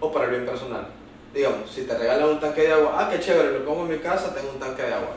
[0.00, 0.86] o para el bien personal.
[1.34, 3.98] Digamos, si te regalan un tanque de agua, ah, qué chévere, lo pongo en mi
[3.98, 5.16] casa, tengo un tanque de agua.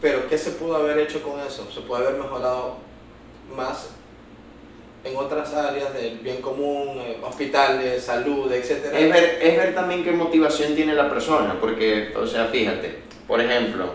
[0.00, 1.68] Pero, ¿qué se pudo haber hecho con eso?
[1.72, 2.76] Se puede haber mejorado
[3.56, 3.90] más
[5.02, 8.92] en otras áreas del bien común, eh, hospitales, salud, etc.
[8.92, 13.40] Es ver, es ver también qué motivación tiene la persona, porque, o sea, fíjate, por
[13.40, 13.92] ejemplo,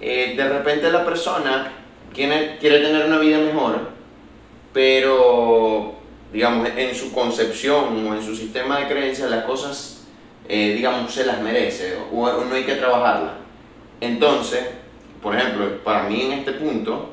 [0.00, 1.72] eh, de repente la persona
[2.12, 3.93] quiere, quiere tener una vida mejor,
[4.74, 5.94] pero,
[6.32, 10.04] digamos, en su concepción o en su sistema de creencias las cosas,
[10.48, 13.34] eh, digamos, se las merece o, o no hay que trabajarlas.
[14.00, 14.64] Entonces,
[15.22, 17.10] por ejemplo, para mí en este punto,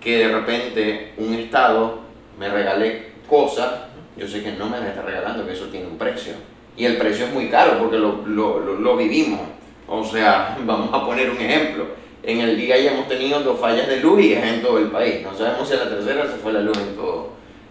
[0.00, 2.00] que de repente un Estado
[2.38, 3.70] me regale cosas,
[4.16, 6.34] yo sé que no me las está regalando, que eso tiene un precio.
[6.76, 9.40] Y el precio es muy caro porque lo, lo, lo, lo vivimos.
[9.86, 11.99] O sea, vamos a poner un ejemplo.
[12.22, 14.90] En el día ya hemos tenido dos fallas de luz y es en todo el
[14.90, 15.22] país.
[15.22, 17.30] No sabemos si a la tercera se fue la luz en todo,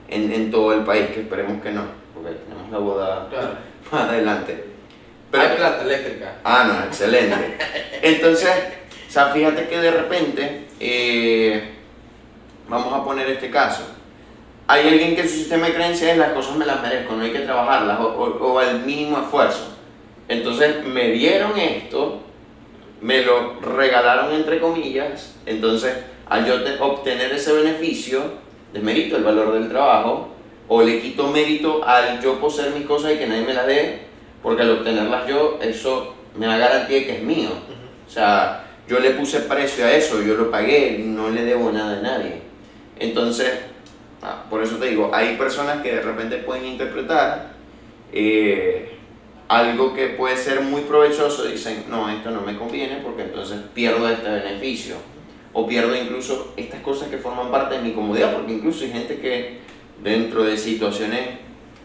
[0.09, 1.83] en, en todo el país, que esperemos que no,
[2.13, 3.49] porque tenemos la boda Claro.
[3.91, 4.65] más adelante.
[5.31, 6.35] Hay planta eléctrica.
[6.43, 7.57] Ah, no, excelente.
[8.01, 8.49] Entonces,
[9.07, 11.73] o sea, fíjate que de repente, eh,
[12.67, 13.83] vamos a poner este caso.
[14.65, 17.31] Hay alguien que su sistema de creencias es las cosas me las merezco, no hay
[17.31, 19.75] que trabajarlas o, o- o al mínimo esfuerzo.
[20.27, 22.21] Entonces me dieron esto,
[23.01, 25.93] me lo regalaron entre comillas, entonces
[26.27, 28.21] al yo obtener ese beneficio,
[28.71, 30.29] desmerito el valor del trabajo,
[30.67, 34.01] o le quito mérito al yo poseer mis cosas y que nadie me las dé,
[34.43, 37.49] porque al obtenerlas yo, eso me da garantía de que es mío.
[38.07, 41.97] O sea, yo le puse precio a eso, yo lo pagué, no le debo nada
[41.97, 42.41] a nadie.
[42.99, 43.51] Entonces,
[44.21, 47.53] ah, por eso te digo, hay personas que de repente pueden interpretar
[48.11, 48.98] eh,
[49.49, 54.07] algo que puede ser muy provechoso, dicen, no, esto no me conviene porque entonces pierdo
[54.07, 54.95] este beneficio.
[55.51, 59.19] O pierdo incluso estas cosas que forman parte de mi comodidad, porque incluso hay gente
[59.19, 59.57] que
[60.03, 61.39] dentro de situaciones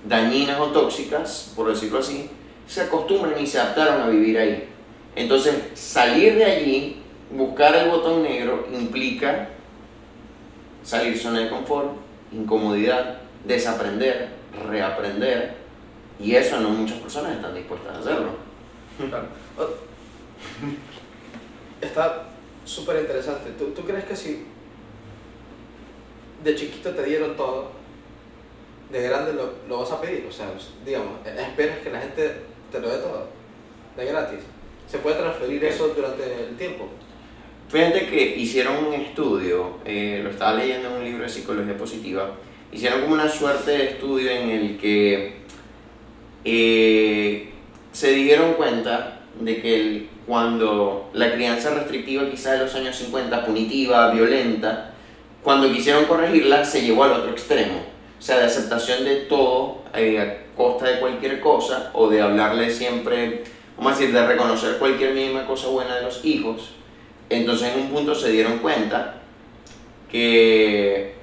[0.07, 2.29] dañinas o tóxicas, por decirlo así,
[2.67, 4.69] se acostumbran y se adaptaron a vivir ahí.
[5.17, 9.49] Entonces, salir de allí, buscar el botón negro, implica
[10.83, 11.93] salir zona de confort,
[12.31, 14.29] incomodidad, desaprender,
[14.69, 15.64] reaprender,
[16.21, 18.31] y eso no muchas personas están dispuestas a hacerlo.
[21.81, 22.29] Está
[22.65, 23.51] súper interesante.
[23.59, 24.45] ¿Tú, ¿Tú crees que si
[26.43, 27.73] de chiquito te dieron todo,
[28.91, 30.27] de grande lo, lo, vas a pedir?
[30.29, 30.51] O sea,
[30.85, 32.33] digamos, esperas que la gente
[32.71, 33.29] te lo dé todo,
[33.97, 34.41] de gratis.
[34.87, 36.89] ¿Se puede transferir eso durante el tiempo?
[37.69, 42.31] Fíjate que hicieron un estudio, eh, lo estaba leyendo en un libro de psicología positiva,
[42.71, 45.44] hicieron como una suerte de estudio en el que
[46.45, 47.51] eh,
[47.93, 54.11] se dieron cuenta de que cuando la crianza restrictiva quizá de los años 50, punitiva,
[54.11, 54.93] violenta,
[55.43, 57.83] cuando quisieron corregirla se llevó al otro extremo,
[58.19, 62.71] o sea, de aceptación de todo eh, a costa de cualquier cosa o de hablarle
[62.71, 63.45] siempre,
[63.77, 66.71] vamos a decir, de reconocer cualquier mínima cosa buena de los hijos.
[67.29, 69.17] Entonces en un punto se dieron cuenta
[70.11, 71.15] que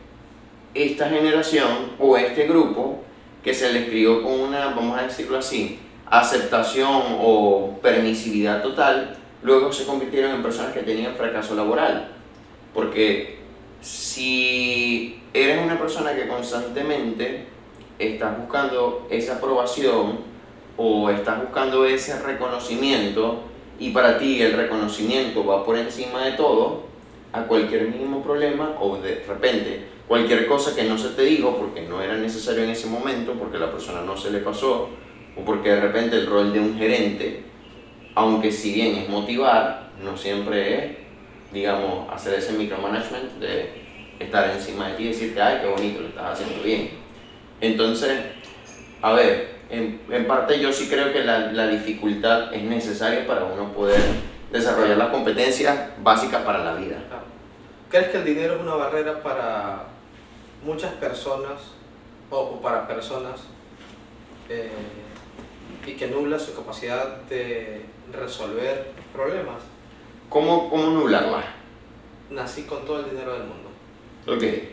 [0.74, 3.04] esta generación o este grupo
[3.44, 9.72] que se les crió con una, vamos a decirlo así, aceptación o permisividad total, luego
[9.72, 12.12] se convirtieron en personas que tenían fracaso laboral.
[12.74, 13.40] Porque
[13.82, 17.46] si eres una persona que constantemente
[17.98, 20.20] estás buscando esa aprobación
[20.78, 23.44] o estás buscando ese reconocimiento
[23.80, 26.92] y para ti el reconocimiento va por encima de todo,
[27.34, 31.82] a cualquier mínimo problema o de repente cualquier cosa que no se te dijo porque
[31.82, 34.90] no era necesario en ese momento, porque la persona no se le pasó,
[35.36, 37.44] o porque de repente el rol de un gerente,
[38.16, 40.92] aunque si bien es motivar, no siempre es,
[41.54, 43.70] digamos, hacer ese micromanagement de
[44.20, 46.92] estar encima de ti y decirte, ay, qué bonito, lo estás haciendo bien.
[47.60, 48.20] Entonces,
[49.02, 53.46] a ver, en, en parte yo sí creo que la, la dificultad es necesaria para
[53.46, 54.02] uno poder
[54.52, 56.98] desarrollar las competencias básicas para la vida.
[57.92, 59.84] ¿Crees que el dinero es una barrera para
[60.64, 61.60] muchas personas
[62.30, 63.42] o, para personas
[64.50, 64.72] eh,
[65.86, 69.62] y que nubla su capacidad de resolver problemas.
[70.30, 71.44] ¿Cómo, cómo nublarla?
[72.30, 73.70] Nací con todo el dinero del mundo.
[74.28, 74.70] Ok.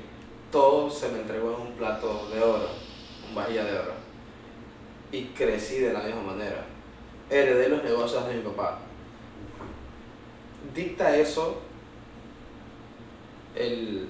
[0.52, 2.68] Todo se me entregó en un plato de oro,
[3.28, 3.92] un vajilla de oro.
[5.10, 6.64] Y crecí de la misma manera.
[7.28, 8.78] Heredé los negocios de mi papá.
[10.74, 11.62] Dicta eso
[13.58, 14.06] el,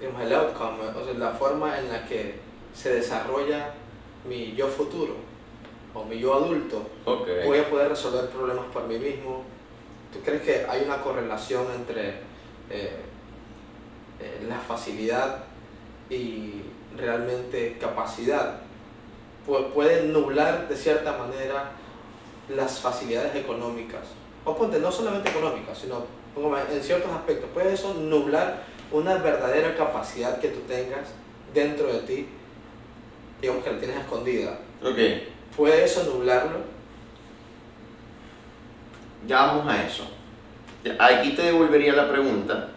[0.00, 2.40] digamos, el outcome, o sea, la forma en la que
[2.74, 3.74] se desarrolla
[4.28, 5.16] mi yo futuro
[5.94, 9.44] o mi yo adulto, voy a poder resolver problemas por mí mismo.
[10.12, 12.08] ¿Tú crees que hay una correlación entre
[12.70, 12.96] eh,
[14.20, 15.44] eh, la facilidad
[16.10, 16.62] y
[16.96, 18.60] realmente capacidad?
[19.74, 21.70] puede nublar de cierta manera
[22.54, 24.08] las facilidades económicas.
[24.44, 26.04] O ponte, no solamente económicas, sino
[26.70, 27.48] en ciertos aspectos.
[27.54, 31.08] Puede eso nublar una verdadera capacidad que tú tengas
[31.52, 32.26] dentro de ti,
[33.40, 34.58] digamos que la tienes escondida.
[34.82, 34.98] Ok.
[35.56, 36.60] ¿Puede eso nublarlo?
[39.26, 40.04] Ya vamos a eso.
[40.98, 42.70] Aquí te devolvería la pregunta,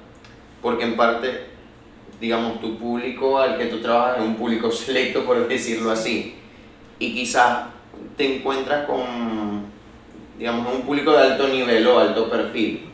[0.61, 1.45] porque en parte,
[2.19, 6.35] digamos, tu público al que tú trabajas es un público selecto, por decirlo así,
[6.99, 7.67] y quizás
[8.17, 9.65] te encuentras con,
[10.37, 12.91] digamos, un público de alto nivel o alto perfil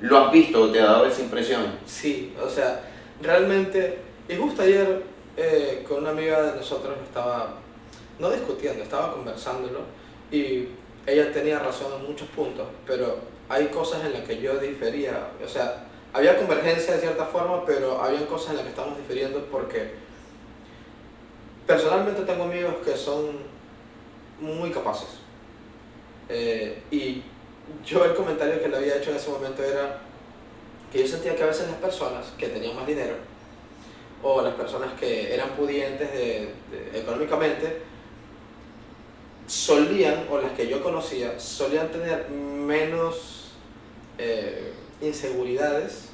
[0.00, 1.62] ¿Lo has visto te ha dado esa impresión?
[1.86, 2.82] Sí, o sea,
[3.20, 5.02] realmente, y justo ayer
[5.36, 7.54] eh, con una amiga de nosotros estaba,
[8.18, 9.80] no discutiendo, estaba conversándolo
[10.30, 10.68] y
[11.06, 13.18] ella tenía razón en muchos puntos, pero
[13.48, 18.00] hay cosas en las que yo difería, o sea, había convergencia de cierta forma, pero
[18.00, 19.94] había cosas en las que estamos difiriendo porque
[21.66, 23.38] personalmente tengo amigos que son
[24.40, 25.08] muy capaces
[26.28, 27.22] eh, y
[27.84, 30.00] yo el comentario que le había hecho en ese momento era
[30.92, 33.16] que yo sentía que a veces las personas que tenían más dinero
[34.22, 36.08] o las personas que eran pudientes
[36.92, 37.82] económicamente
[39.46, 43.52] solían, o las que yo conocía, solían tener menos
[44.18, 46.10] eh, inseguridades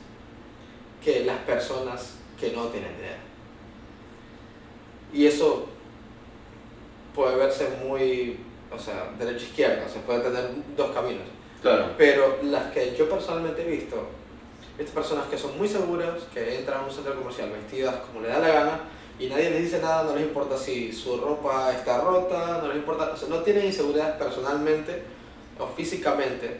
[1.03, 3.17] que las personas que no tienen dinero.
[5.13, 5.67] Y eso
[7.15, 8.39] puede verse muy,
[8.71, 11.27] o sea, derecha-izquierda, se puede tener dos caminos.
[11.65, 11.95] Claro.
[11.97, 13.97] Pero las que yo personalmente he visto,
[14.77, 18.29] estas personas que son muy seguras, que entran a un centro comercial vestidas como le
[18.29, 18.81] da la gana
[19.19, 22.77] y nadie les dice nada, no les importa si su ropa está rota, no les
[22.77, 25.05] importa, no tienen inseguridad personalmente
[25.59, 26.59] o físicamente,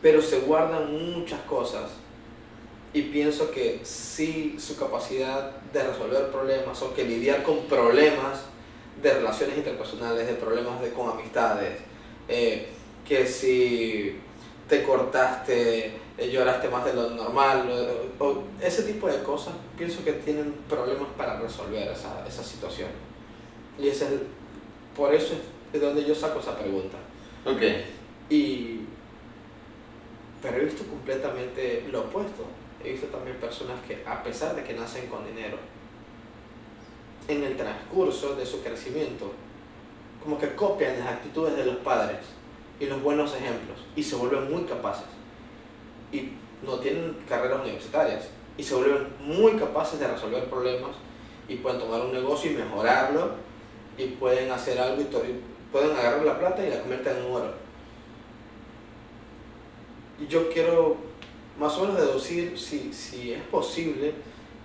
[0.00, 1.90] pero se guardan muchas cosas
[2.92, 8.42] y pienso que sí su capacidad de resolver problemas o que lidiar con problemas
[9.02, 11.80] de relaciones interpersonales, de problemas de, con amistades,
[12.28, 12.68] eh,
[13.04, 14.16] que si
[14.68, 17.68] te cortaste, eh, lloraste más de lo normal,
[18.18, 22.88] o, o ese tipo de cosas, pienso que tienen problemas para resolver esa, esa situación.
[23.78, 24.26] Y ese es el-
[24.96, 25.34] por eso
[25.72, 26.96] es de donde yo saco esa pregunta.
[27.44, 27.60] Ok.
[28.30, 28.80] Y,
[30.40, 32.44] pero he visto completamente lo opuesto.
[32.82, 35.58] He visto también personas que, a pesar de que nacen con dinero,
[37.28, 39.32] en el transcurso de su crecimiento,
[40.22, 42.18] como que copian las actitudes de los padres
[42.80, 45.06] y los buenos ejemplos y se vuelven muy capaces.
[46.12, 46.30] Y
[46.64, 50.92] no tienen carreras universitarias y se vuelven muy capaces de resolver problemas
[51.48, 53.32] y pueden tomar un negocio y mejorarlo
[53.98, 55.04] y pueden hacer algo y
[55.72, 57.52] pueden agarrar la plata y la convierten en oro.
[60.20, 60.96] Y yo quiero
[61.58, 64.12] más o menos deducir si, si es posible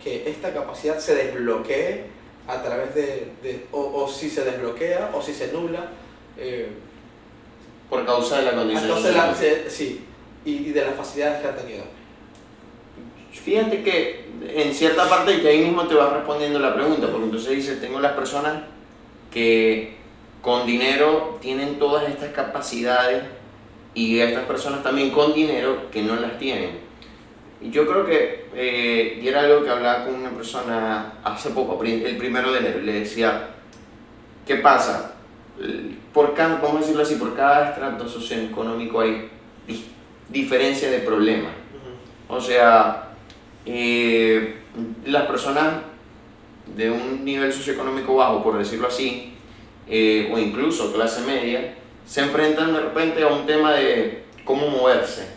[0.03, 2.05] que esta capacidad se desbloquee
[2.47, 5.91] a través de, de- o, o si se desbloquea o si se nubla
[6.37, 6.69] eh,
[7.89, 9.03] Por causa de la condición.
[9.03, 9.35] de la,
[9.67, 10.05] sí,
[10.45, 11.83] y, y de las facilidades que ha tenido.
[13.31, 17.51] Fíjate que en cierta parte que ahí mismo te vas respondiendo la pregunta, porque entonces
[17.51, 18.63] dices, tengo las personas
[19.31, 19.97] que
[20.41, 23.23] con dinero tienen todas estas capacidades
[23.93, 26.79] y estas personas también con dinero que no las tienen.
[27.61, 31.81] Y yo creo que, eh, y era algo que hablaba con una persona hace poco,
[31.83, 33.49] el primero de enero, le decía,
[34.47, 35.15] ¿qué pasa?
[35.59, 39.29] El- Por cada, vamos a decirlo así, por cada estrato socioeconómico hay
[39.67, 39.85] di-
[40.29, 41.51] diferencia de problemas.
[42.27, 43.09] O sea,
[43.65, 44.55] eh,
[45.05, 45.67] las personas
[46.75, 49.33] de un nivel socioeconómico bajo, por decirlo así,
[49.87, 55.27] eh, o incluso clase media, se enfrentan de repente a un tema de cómo moverse,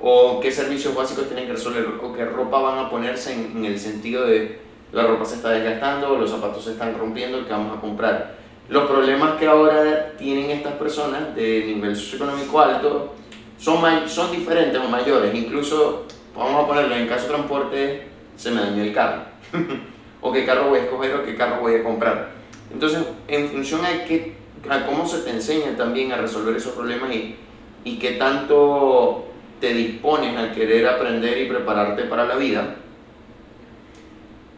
[0.00, 3.64] o qué servicios básicos tienen que resolver, o qué ropa van a ponerse en, en
[3.66, 4.58] el sentido de
[4.92, 8.39] la ropa se está desgastando, los zapatos se están rompiendo, ¿qué vamos a comprar?
[8.70, 13.14] Los problemas que ahora tienen estas personas de nivel socioeconómico alto
[13.58, 16.06] son, son diferentes o mayores, incluso
[16.36, 18.02] vamos a ponerlo en caso de transporte,
[18.36, 19.22] se me dañó el carro.
[20.20, 22.30] o qué carro voy a escoger o qué carro voy a comprar.
[22.72, 24.34] Entonces, en función a, qué,
[24.68, 27.34] a cómo se te enseña también a resolver esos problemas y,
[27.82, 29.24] y qué tanto
[29.60, 32.76] te dispones al querer aprender y prepararte para la vida,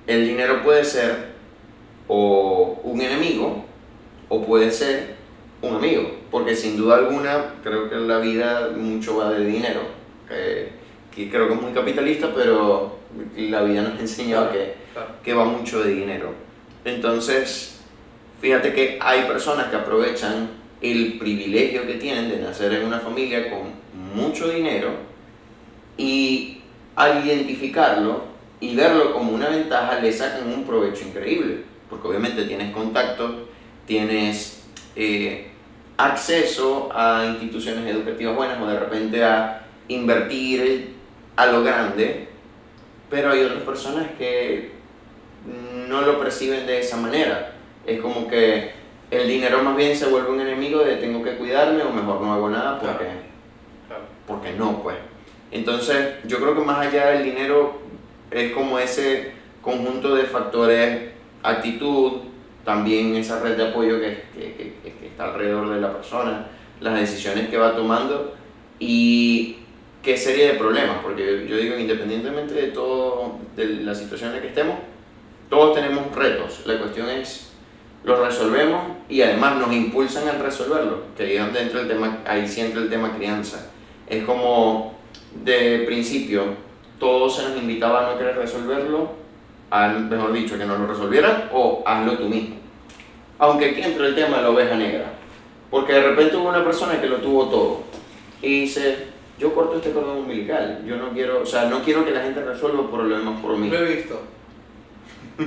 [0.07, 1.33] el dinero puede ser
[2.09, 3.72] o un enemigo
[4.33, 5.15] o puede ser
[5.61, 9.81] un amigo, porque sin duda alguna creo que en la vida mucho va de dinero,
[10.27, 10.71] que,
[11.15, 12.97] que creo que es muy capitalista, pero
[13.37, 15.09] la vida nos ha enseñado que, Claro.
[15.23, 16.33] que va mucho de dinero.
[16.85, 17.81] Entonces,
[18.41, 20.49] fíjate que hay personas que aprovechan
[20.81, 23.71] el privilegio que tienen de nacer en una familia con
[24.15, 24.89] mucho dinero
[25.99, 26.63] y
[26.97, 28.23] al identificarlo
[28.61, 33.31] y verlo como una ventaja le sacan un provecho increíble, porque obviamente tienes contactos,
[33.93, 34.63] tienes
[34.97, 35.49] eh,
[35.99, 40.95] acceso a instituciones educativas buenas o de repente a invertir
[41.37, 42.29] a lo grande,
[43.11, 44.73] pero hay otras personas que
[45.89, 47.53] no lo perciben de esa manera.
[47.87, 48.73] Es como que
[49.11, 52.33] el dinero más bien se vuelve un enemigo de tengo que cuidarme o mejor no
[52.33, 53.05] hago nada porque,
[53.89, 54.05] Claro.
[54.27, 54.97] porque no, pues.
[55.51, 57.79] Entonces, yo creo que más allá del dinero
[58.31, 61.11] es como ese conjunto de factores,
[61.43, 62.32] actitud,
[62.65, 66.47] también esa red de apoyo que, que- que- que- que está alrededor de la persona,
[66.81, 68.35] las decisiones que va tomando
[68.79, 69.57] y
[70.03, 74.43] qué serie de problemas, porque yo, digo, independientemente de todo, de la situación en la
[74.43, 74.77] que estemos,
[75.49, 76.63] todos tenemos retos.
[76.67, 77.53] La cuestión es,
[78.05, 82.19] los resolvemos y además nos impulsan a resolverlo, que ahí, es donde entra el tema,
[82.27, 83.71] ahí sí entra el tema crianza.
[84.09, 84.95] Es como,
[85.45, 86.43] de principio,
[86.99, 89.22] todos se nos invitaba a no querer resolverlo,
[90.09, 92.57] mejor dicho, que nos lo resolvieran o hazlo tú mismo.
[93.39, 95.13] Aunque aquí entra el tema de la oveja negra,
[95.71, 97.81] porque de repente hubo una persona que lo tuvo todo
[98.41, 99.07] y dice,
[99.39, 102.45] yo corto este cordón umbilical, yo no quiero, o sea, no quiero que la gente
[102.45, 103.69] resuelva problemas por mí.
[103.69, 104.21] Lo he visto.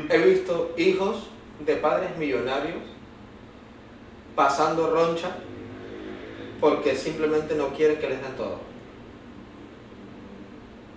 [0.10, 1.28] He visto hijos
[1.66, 2.82] de padres millonarios
[4.36, 5.30] pasando roncha
[6.60, 8.60] porque simplemente no quieren que les den todo.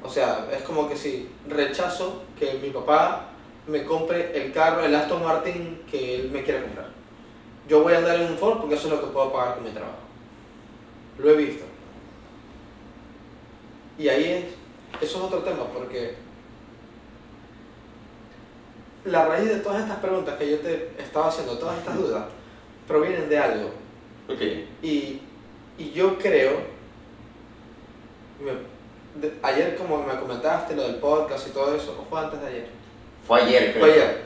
[0.03, 3.31] O sea, es como que si rechazo que mi papá
[3.67, 6.89] me compre el carro, el Aston Martin que él me quiere comprar.
[7.69, 9.65] Yo voy a andar en un Ford porque eso es lo que puedo pagar con
[9.65, 9.99] mi trabajo.
[11.19, 11.65] Lo he visto.
[13.99, 14.45] Y ahí es,
[15.03, 16.15] eso es otro tema, porque
[19.05, 22.25] la raíz de todas estas preguntas que yo te estaba haciendo, todas estas dudas,
[22.87, 23.71] provienen de algo.
[24.29, 24.41] Ok.
[24.83, 25.21] Y,
[25.79, 26.53] y yo creo,
[28.45, 28.68] me-
[29.21, 32.47] de- ayer como me comentaste lo del podcast y todo eso, o fue antes de
[32.47, 32.67] ayer,
[33.27, 33.85] Fue ayer, creo.
[33.85, 34.23] fue ayer,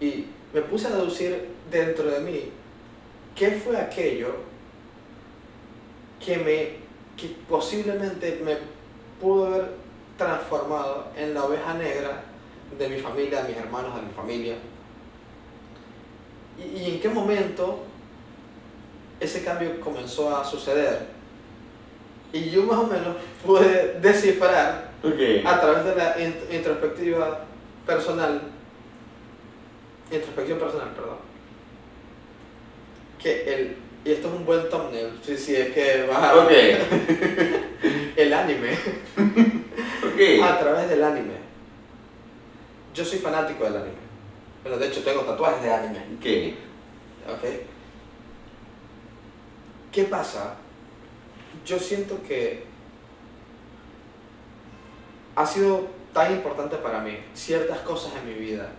[0.00, 2.50] y me puse a deducir dentro de mí
[3.34, 4.34] qué fue aquello
[6.24, 6.86] que me
[7.16, 8.56] que posiblemente me
[9.20, 9.70] pudo haber
[10.18, 12.22] transformado en la oveja negra
[12.78, 14.54] de mi familia, de mis hermanos, de mi familia.
[16.58, 17.80] Y, y en qué momento
[19.18, 21.06] ese cambio comenzó a suceder.
[22.32, 24.90] Y yo más o menos pude descifrar
[25.44, 27.44] a través de la int- introspectiva
[27.86, 28.42] personal,
[30.10, 31.16] introspección personal, perdón,
[33.22, 36.50] que el, y esto es un buen thumbnail, si, si es que vas a Ok.
[38.16, 40.42] el anime, Ok.
[40.44, 41.34] a través del anime.
[42.94, 44.06] Yo soy fanático del anime.
[44.62, 45.98] Bueno, de hecho tengo tatuajes de anime.
[46.18, 47.34] Ok.
[47.34, 47.44] ¿Ok?
[49.92, 50.54] ¿Qué pasa?
[51.64, 52.64] Yo siento que
[55.34, 58.70] ha sido tan importante para mí ciertas cosas en mi vida.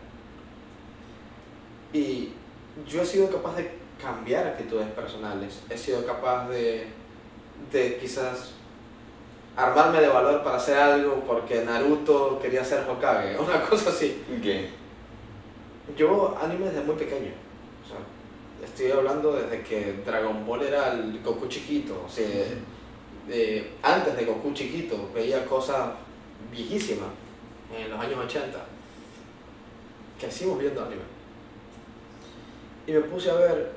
[1.93, 2.34] Y
[2.88, 3.71] yo he sido capaz de
[4.01, 5.61] cambiar actitudes personales.
[5.69, 6.88] He sido capaz de,
[7.71, 8.53] de quizás
[9.55, 14.23] armarme de valor para hacer algo porque Naruto quería ser Hokage, una cosa así.
[14.38, 15.95] Ok.
[15.97, 17.32] Yo anime desde muy pequeño.
[18.64, 22.03] Estoy hablando desde que Dragon Ball era el Goku chiquito.
[22.05, 22.26] O sea,
[23.30, 25.91] eh, antes de Goku chiquito veía cosas
[26.51, 27.10] viejísimas
[27.76, 28.66] en los años 80.
[30.20, 31.01] Que seguimos viendo anime.
[32.88, 33.72] Y me puse a ver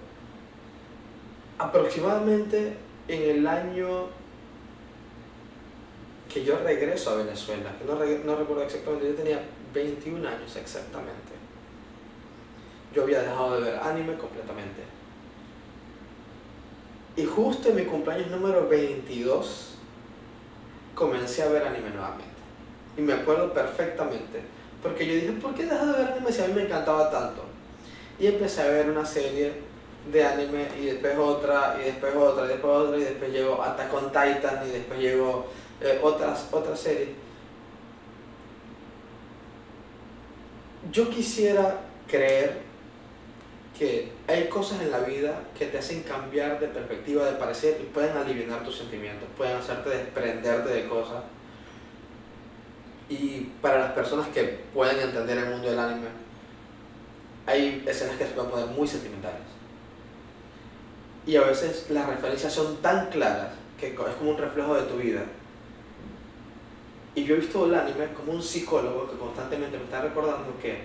[1.58, 2.76] aproximadamente
[3.08, 4.08] en el año
[6.32, 7.84] que yo regreso a Venezuela, que
[8.24, 9.42] no recuerdo exactamente, yo tenía
[9.74, 11.29] 21 años exactamente.
[12.94, 14.82] Yo había dejado de ver anime completamente.
[17.16, 19.74] Y justo en mi cumpleaños número 22
[20.94, 22.24] comencé a ver anime nuevamente.
[22.96, 24.42] Y me acuerdo perfectamente,
[24.82, 27.44] porque yo dije, ¿por qué dejas de ver anime si a mí me encantaba tanto?
[28.18, 29.52] Y empecé a ver una serie
[30.10, 33.92] de anime y después otra y después otra y después otra y después llegó Attack
[33.92, 35.46] on Titan y después llegó
[35.80, 37.10] eh, otras, otras series.
[40.90, 42.69] Yo quisiera creer
[43.80, 47.84] que hay cosas en la vida que te hacen cambiar de perspectiva, de parecer y
[47.84, 51.24] pueden aliviar tus sentimientos, pueden hacerte desprenderte de cosas.
[53.08, 56.08] Y para las personas que pueden entender el mundo del anime,
[57.46, 59.48] hay escenas que se pueden poner muy sentimentales.
[61.26, 64.96] Y a veces las referencias son tan claras que es como un reflejo de tu
[64.96, 65.22] vida.
[67.14, 70.82] Y yo he visto el anime como un psicólogo que constantemente me está recordando que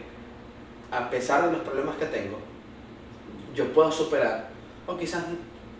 [0.92, 2.55] a pesar de los problemas que tengo,
[3.56, 4.50] yo puedo superar,
[4.86, 5.24] o quizás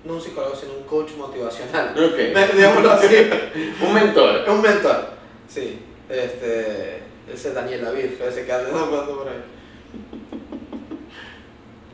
[0.06, 1.94] no un psicólogo, sino un coach motivacional.
[1.98, 2.16] Ok.
[2.56, 3.08] Digámoslo así.
[3.82, 4.48] Un mentor.
[4.50, 5.10] Un mentor.
[5.48, 5.80] Sí.
[6.08, 7.00] Este,
[7.32, 9.44] ese Daniel David, ese que anda hablando por ahí.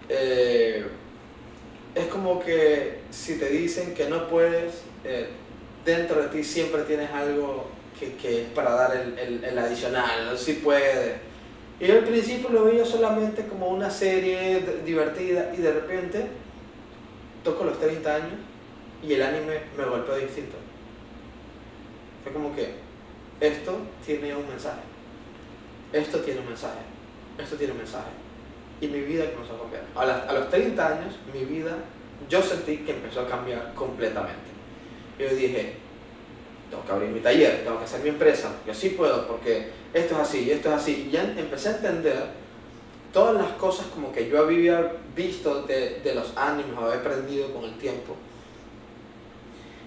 [0.10, 0.86] Eh,
[1.96, 5.30] es como que si te dicen que no puedes, eh,
[5.86, 7.68] dentro de ti siempre tienes algo
[7.98, 11.31] que, que es para dar el, el, el adicional, si puedes.
[11.82, 16.28] Y yo al principio lo veía solamente como una serie divertida y de repente
[17.44, 18.34] toco los 30 años
[19.02, 20.58] y el anime me golpeó distinto.
[22.24, 22.76] Fue como que
[23.40, 24.82] esto tiene un mensaje,
[25.92, 26.82] esto tiene un mensaje,
[27.40, 28.12] esto tiene un mensaje.
[28.80, 30.28] Y mi vida comenzó a cambiar.
[30.30, 31.78] A los 30 años, mi vida,
[32.30, 34.52] yo sentí que empezó a cambiar completamente.
[35.18, 35.78] Yo dije,
[36.72, 40.16] tengo que abrir mi taller, tengo que hacer mi empresa, yo sí puedo, porque esto
[40.16, 41.08] es así, esto es así.
[41.08, 42.24] Y ya empecé a entender
[43.14, 47.66] todas las cosas como que yo había visto de, de los animes, había aprendido con
[47.66, 48.16] el tiempo.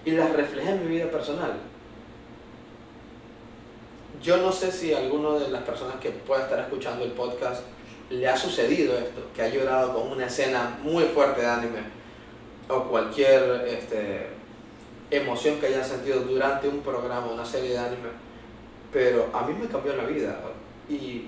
[0.05, 1.53] Y las reflejé en mi vida personal.
[4.21, 7.63] Yo no sé si alguno de las personas que pueda estar escuchando el podcast
[8.11, 11.79] le ha sucedido esto, que ha llorado con una escena muy fuerte de anime
[12.69, 14.27] o cualquier este,
[15.17, 18.09] emoción que haya sentido durante un programa, una serie de anime,
[18.91, 20.39] pero a mí me cambió la vida
[20.89, 21.27] y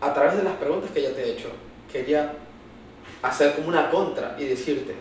[0.00, 1.48] a través de las preguntas que ya te he hecho,
[1.90, 2.34] quería
[3.22, 4.94] hacer como una contra y decirte,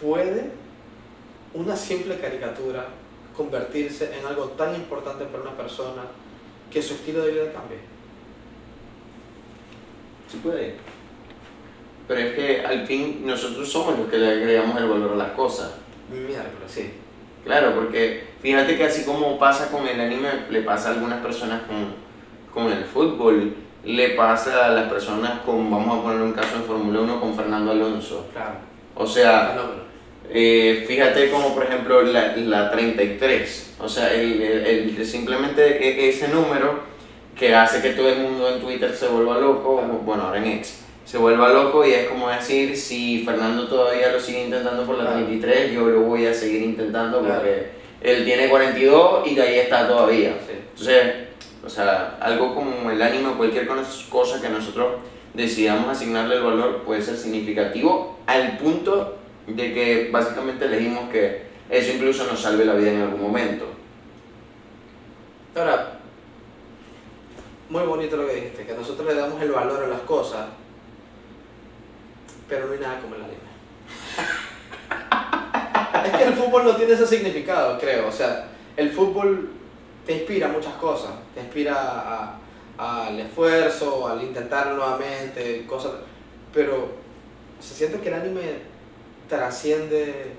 [0.00, 0.50] ¿puede
[1.54, 2.86] una simple caricatura
[3.36, 6.02] convertirse en algo tan importante para una persona
[6.70, 7.78] que su estilo de vida cambie?
[10.28, 10.74] Sí puede.
[12.08, 15.30] Pero es que al fin nosotros somos los que le agregamos el valor a las
[15.32, 15.72] cosas.
[16.10, 16.92] Miércoles, sí.
[17.44, 21.62] Claro, porque fíjate que así como pasa con el anime, le pasa a algunas personas
[21.62, 21.94] con,
[22.52, 23.54] con el fútbol,
[23.84, 27.34] le pasa a las personas con, vamos a poner un caso en Fórmula 1, con
[27.34, 28.26] Fernando Alonso.
[28.32, 28.54] Claro.
[28.96, 29.56] O sea,
[30.30, 34.66] eh, fíjate como por ejemplo la, la 33, o sea, el, el-
[34.98, 36.80] el- simplemente e- ese número
[37.38, 40.85] que hace que todo el mundo en Twitter se vuelva loco, bueno, ahora en X,
[41.06, 45.04] se vuelva loco y es como decir, si Fernando todavía lo sigue intentando por la
[45.04, 45.24] Claro.
[45.24, 47.68] 33, yo lo voy a seguir intentando porque
[48.00, 50.36] él tiene 42 y de ahí está todavía.
[50.70, 51.14] Entonces,
[51.64, 53.68] o sea, algo como el anime o cualquier
[54.10, 54.94] cosa que nosotros
[55.32, 61.92] decidamos asignarle el valor puede ser significativo al punto de que básicamente elegimos que eso
[61.92, 63.64] incluso nos salve la vida en algún momento.
[65.54, 66.00] Ahora,
[67.68, 70.46] muy bonito lo que dijiste, que nosotros le damos el valor a las cosas,
[72.48, 73.36] pero no hay nada como el anime.
[76.06, 78.08] es que el fútbol no tiene ese significado, creo.
[78.08, 79.50] O sea, el fútbol
[80.04, 81.10] te inspira a muchas cosas.
[81.34, 82.38] Te inspira
[82.78, 85.92] al esfuerzo, al intentar nuevamente, cosas.
[86.52, 86.88] Pero
[87.60, 88.76] se siente que el anime
[89.28, 90.32] trasciende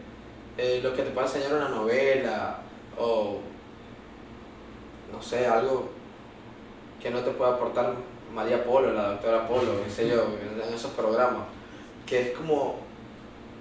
[0.57, 2.59] eh, lo que te puede enseñar una novela
[2.97, 3.39] o
[5.11, 5.89] no sé, algo
[7.01, 7.93] que no te puede aportar
[8.33, 10.25] María Polo, la doctora Polo, qué sé yo,
[10.67, 11.43] en esos programas,
[12.07, 12.77] que es como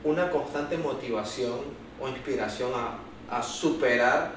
[0.04, 1.58] una constante motivación
[2.00, 2.98] o inspiración a,
[3.36, 4.30] a superar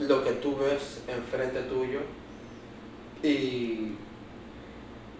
[0.00, 2.00] lo que tú ves enfrente tuyo
[3.22, 3.92] y,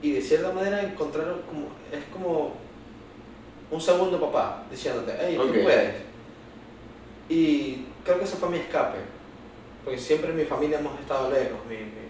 [0.03, 2.53] y de cierta manera encontrar como, es como
[3.71, 5.47] un segundo papá diciéndote, hey, Ok.
[5.53, 5.95] tú puedes.
[7.29, 8.99] Y creo que ese fue mi escape,
[9.85, 11.59] porque siempre en mi familia hemos estado lejos.
[11.69, 12.05] Mi, mi,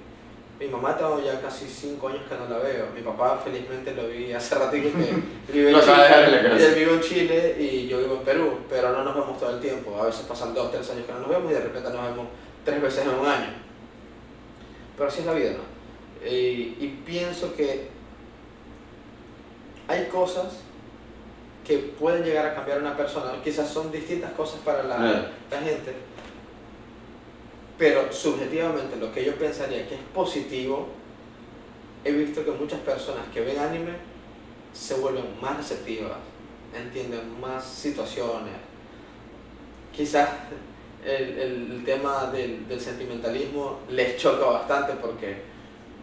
[0.64, 2.86] mi mamá tengo ya casi 5 años que no la veo.
[2.94, 6.66] Mi papá felizmente lo vi hace ratito que vive en Chile.
[6.66, 9.60] Él vive en Chile y yo vivo en Perú, pero no nos vemos todo el
[9.60, 10.00] tiempo.
[10.00, 12.26] A veces pasan 2, 3 años que no nos vemos y de repente nos vemos
[12.64, 13.52] tres veces en un año.
[14.96, 16.28] Pero así es la vida, ¿no?
[16.28, 17.88] Y, y pienso que
[19.86, 20.60] hay cosas
[21.66, 23.32] que pueden llegar a cambiar a una persona.
[23.42, 24.98] Quizás son distintas cosas para la,
[25.50, 25.94] la gente.
[27.79, 30.89] Pero subjetivamente lo que yo pensaría que es positivo,
[32.05, 33.93] he visto que muchas personas que ven anime
[34.72, 36.12] se vuelven más receptivas,
[36.77, 38.55] entienden más situaciones.
[39.95, 40.29] Quizás
[41.05, 45.37] el, el- tema del, del sentimentalismo les choca bastante porque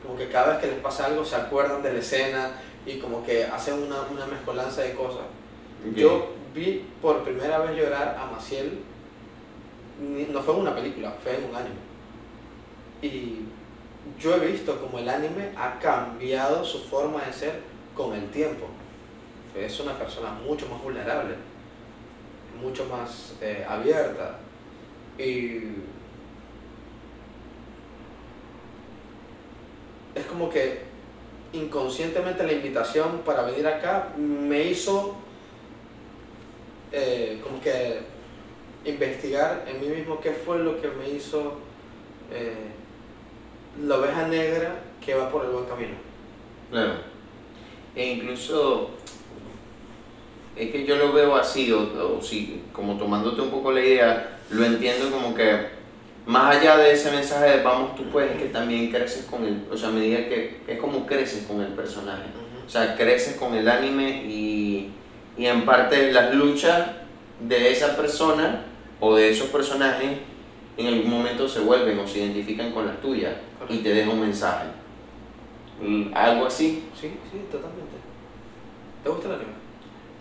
[0.04, 2.52] como que cada vez que les pasa algo se acuerdan de la escena
[2.86, 5.24] y como que hacen una, una mezcolanza de cosas.
[5.96, 8.80] Yo vi por primera vez llorar a Maciel,
[10.00, 11.76] no fue una película, fue en un anime.
[13.02, 13.46] Y
[14.20, 17.60] yo he visto como el anime ha cambiado su forma de ser
[17.96, 18.68] con el tiempo.
[19.56, 21.36] Es una persona mucho más vulnerable,
[22.62, 24.38] mucho más eh, abierta.
[25.18, 25.58] Y
[30.16, 30.84] es como que
[31.54, 35.16] inconscientemente la invitación para venir acá me hizo
[36.92, 38.00] eh, como que
[38.86, 41.60] investigar en mí mismo qué fue lo que me hizo
[42.32, 42.72] eh,
[43.86, 45.94] la oveja negra que va por el buen camino.
[46.70, 46.94] Claro.
[47.96, 48.92] E incluso
[50.56, 54.40] es que yo lo veo así, o, o si, como tomándote un poco la idea,
[54.50, 55.82] lo entiendo como que
[56.26, 59.66] más allá de ese mensaje de vamos tú puedes, es que también creces con el,
[59.72, 62.24] o sea, me diga que, que es como creces con el personaje.
[62.66, 64.92] O sea, creces con el anime y,
[65.38, 66.88] y en parte las luchas
[67.40, 68.66] de esa persona
[69.02, 70.20] o de esos personajes
[70.78, 73.34] en algún momento se vuelven o se identifican con las tuyas
[73.68, 74.68] y te deja un mensaje.
[76.14, 76.86] Algo así.
[76.94, 77.98] Sí, sí, totalmente.
[79.04, 79.52] ¿Te gusta el anime?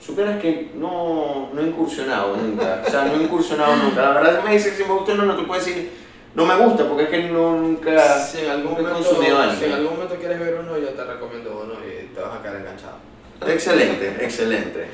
[0.00, 4.00] Supieras que no, no he incursionado nunca, o sea, no he incursionado nunca.
[4.00, 5.90] La verdad que me dices si me gusta o no, no te puedo decir,
[6.34, 9.38] no me gusta, porque es que no, nunca, si en algún nunca he momento, consumido
[9.38, 9.58] anime.
[9.58, 12.42] si en algún momento quieres ver uno, yo te recomiendo uno y te vas a
[12.42, 12.96] quedar enganchado.
[13.46, 14.86] Excelente, excelente.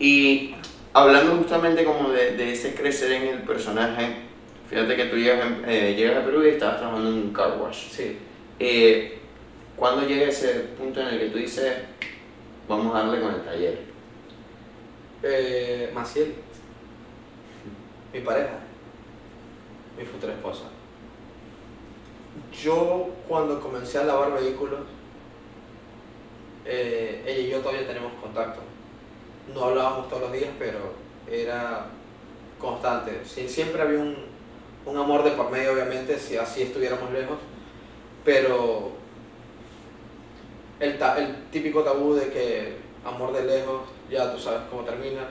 [0.00, 0.54] Y
[0.92, 4.16] hablando justamente como de, de ese crecer en el personaje,
[4.68, 7.58] fíjate que tú llegas, en- eh, llegas a Perú y estabas trabajando en un car
[7.60, 7.88] wash.
[7.90, 8.18] Sí.
[8.58, 9.18] Eh,
[9.76, 11.72] ¿Cuándo llega ese punto en el que tú dices,
[12.68, 13.78] vamos a darle con el taller?
[15.22, 16.34] Eh, Maciel,
[18.12, 18.58] mi pareja,
[19.96, 20.64] mi futura esposa.
[22.62, 24.80] Yo cuando comencé a lavar vehículos,
[26.64, 28.60] eh, ella y yo todavía tenemos contacto.
[29.54, 30.78] No hablábamos todos los días, pero
[31.30, 31.86] era
[32.58, 33.24] constante.
[33.24, 34.16] Siempre había un,
[34.86, 37.38] un amor de por medio, obviamente, si así estuviéramos lejos,
[38.24, 38.92] pero
[40.80, 45.28] el, ta- el típico tabú de que amor de lejos, ya tú sabes cómo termina.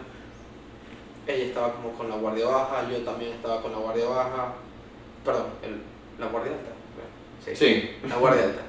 [1.27, 4.53] Ella estaba como con la guardia baja, yo también estaba con la guardia baja,
[5.25, 5.81] perdón, el-
[6.19, 6.71] la guardia alta.
[7.45, 7.91] Sí, Sí.
[8.07, 8.61] la guardia alta.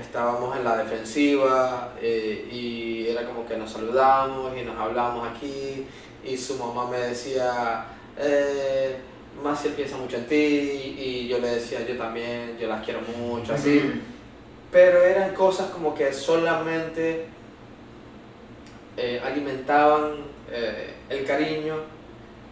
[0.00, 5.86] Estábamos en la defensiva eh, y era como que nos saludamos y nos hablamos aquí
[6.26, 7.86] y su mamá me decía,
[8.18, 8.96] eh,
[9.42, 13.54] Maciel piensa mucho en ti y yo le decía, yo también, yo las quiero mucho,
[13.54, 14.02] así.
[14.72, 17.26] Pero eran cosas como que solamente
[18.96, 20.14] eh, alimentaban
[20.50, 21.76] eh, el cariño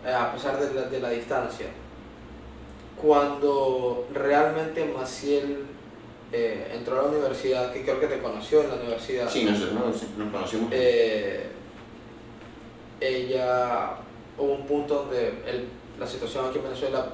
[0.06, 1.66] a pesar de la, de la distancia.
[3.00, 5.64] Cuando realmente Maciel
[6.36, 9.60] eh, entró a la universidad, que creo que te conoció en la universidad, Sí, nos,
[9.72, 10.68] nos, nos conocimos.
[10.72, 11.46] eh,
[13.00, 13.90] ella
[14.38, 15.68] hubo un punto donde el-
[15.98, 17.06] la situación aquí en Venezuela,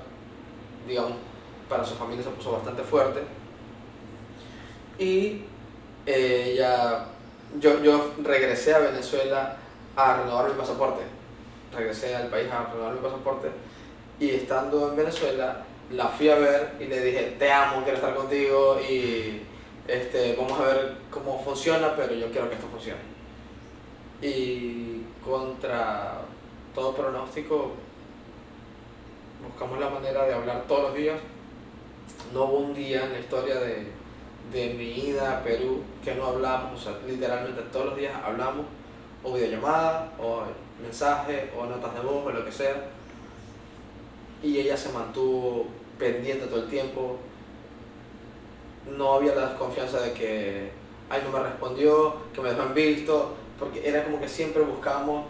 [0.86, 1.12] digamos,
[1.68, 3.20] para su familia se puso bastante fuerte.
[4.98, 5.42] Y
[6.06, 7.04] eh, ella,
[7.58, 9.56] yo, yo regresé a Venezuela
[9.96, 11.02] a renovar mi pasaporte.
[11.76, 13.48] Regresé al país a renovar mi pasaporte.
[14.18, 18.14] Y estando en Venezuela, la fui a ver y le dije, te amo, quiero estar
[18.14, 19.42] contigo y
[19.88, 23.00] este, vamos a ver cómo funciona, pero yo quiero que esto funcione.
[24.22, 26.20] Y contra
[26.74, 27.72] todo pronóstico,
[29.42, 31.18] buscamos la manera de hablar todos los días.
[32.32, 33.88] No hubo un día en la historia de,
[34.52, 38.66] de mi ida a Perú que no hablamos, o sea, literalmente todos los días hablamos,
[39.24, 40.42] o videollamada, o
[40.80, 42.90] mensaje, o notas de voz, o lo que sea.
[44.42, 45.66] Y ella se mantuvo
[46.00, 47.18] pendiente todo el tiempo.
[48.96, 50.70] No había la desconfianza de que,
[51.08, 55.26] ay, no me respondió, que me dejó en visto, porque era como que siempre buscamos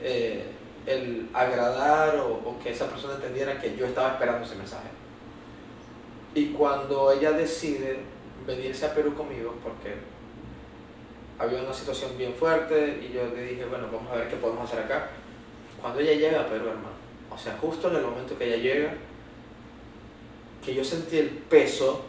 [0.00, 0.46] eh,
[0.86, 4.88] el agradar o, o que esa persona entendiera que yo estaba esperando ese mensaje.
[6.34, 7.98] Y cuando ella decide
[8.46, 9.96] venirse a Perú conmigo, porque
[11.38, 14.70] había una situación bien fuerte y yo le dije, bueno, vamos a ver qué podemos
[14.70, 15.08] hacer acá.
[15.80, 18.94] Cuando ella llega a Perú, hermano, o sea, justo en el momento que ella llega,
[20.64, 22.04] que yo sentí el peso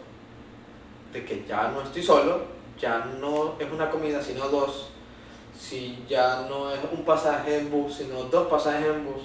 [1.13, 2.41] de que ya no estoy solo,
[2.79, 4.89] ya no es una comida, sino dos,
[5.57, 9.23] si ya no es un pasaje en bus, sino dos pasajes en bus,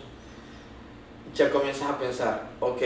[1.34, 2.82] ya comienzas a pensar, ok,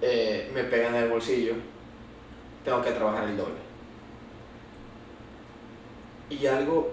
[0.00, 1.54] eh, me pegan el bolsillo,
[2.64, 3.68] tengo que trabajar el doble.
[6.30, 6.92] Y algo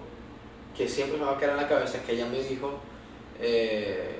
[0.76, 2.78] que siempre me va a quedar en la cabeza es que ella me dijo,
[3.40, 4.16] eh,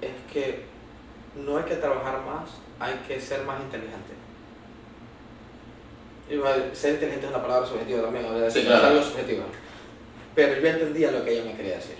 [0.00, 0.65] es que
[1.44, 4.14] no hay que trabajar más, hay que ser más inteligente.
[6.28, 9.44] Y ser inteligente es una palabra subjetiva también, o sea, Sí, es algo subjetivo.
[10.34, 11.96] Pero yo entendía lo que ella me quería decir.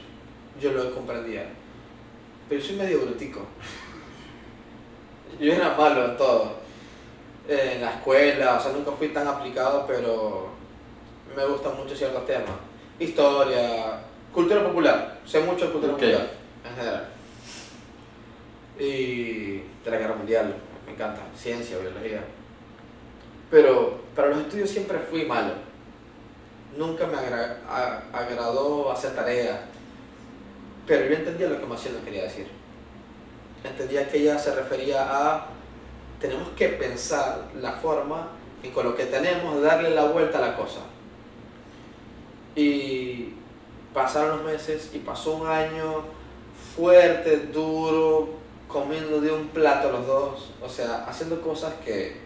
[0.61, 1.47] Yo lo comprendía.
[2.49, 3.41] Pero yo soy medio brutico.
[5.39, 6.57] Yo era malo en todo.
[7.49, 10.49] Eh, En la escuela, o sea, nunca fui tan aplicado, pero
[11.37, 12.57] me gustan mucho ciertos temas.
[12.99, 14.01] Historia,
[14.32, 15.18] cultura popular.
[15.24, 16.30] Sé mucho de cultura popular,
[16.68, 17.09] en general.
[18.79, 20.55] Y de la guerra mundial,
[20.87, 21.22] me encanta.
[21.37, 22.24] Ciencia, biología.
[23.51, 25.55] Pero para los estudios siempre fui malo.
[26.77, 29.61] Nunca me agradó hacer tareas.
[30.87, 32.47] Pero yo entendía lo que Maciel quería decir.
[33.64, 35.47] Entendía que ella se refería a
[36.20, 38.29] tenemos que pensar la forma
[38.62, 40.81] en con lo que tenemos darle la vuelta a la cosa.
[42.55, 43.35] Y
[43.93, 46.05] pasaron los meses y pasó un año
[46.74, 48.31] fuerte, duro,
[48.69, 52.17] comiendo de un plato los dos, o sea, haciendo cosas que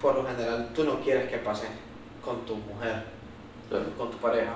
[0.00, 1.70] por lo general tú no quieres que pasen
[2.24, 3.04] con tu mujer,
[3.68, 3.84] Claro.
[3.96, 4.54] con tu pareja.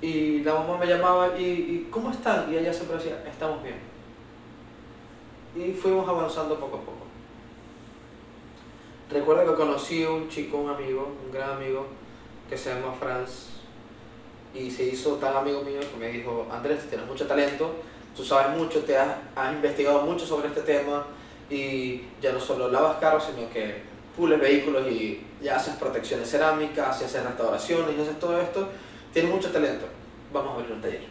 [0.00, 2.52] Y la mamá me llamaba y, y ¿cómo están?
[2.52, 3.76] Y ella siempre decía, estamos bien.
[5.54, 7.06] Y fuimos avanzando poco a poco.
[9.10, 11.86] Recuerdo que conocí a un chico, un amigo, un gran amigo,
[12.48, 13.50] que se llama Franz,
[14.54, 17.74] y se hizo tan amigo mío que me dijo, Andrés, tienes mucho talento,
[18.16, 21.04] tú sabes mucho, te has, has investigado mucho sobre este tema,
[21.50, 23.82] y ya no solo lavas carros, sino que
[24.16, 28.68] pules vehículos y ya haces protecciones cerámicas, y haces restauraciones, y haces todo esto,
[29.12, 29.86] tienes mucho talento,
[30.32, 31.04] vamos a abrir un taller.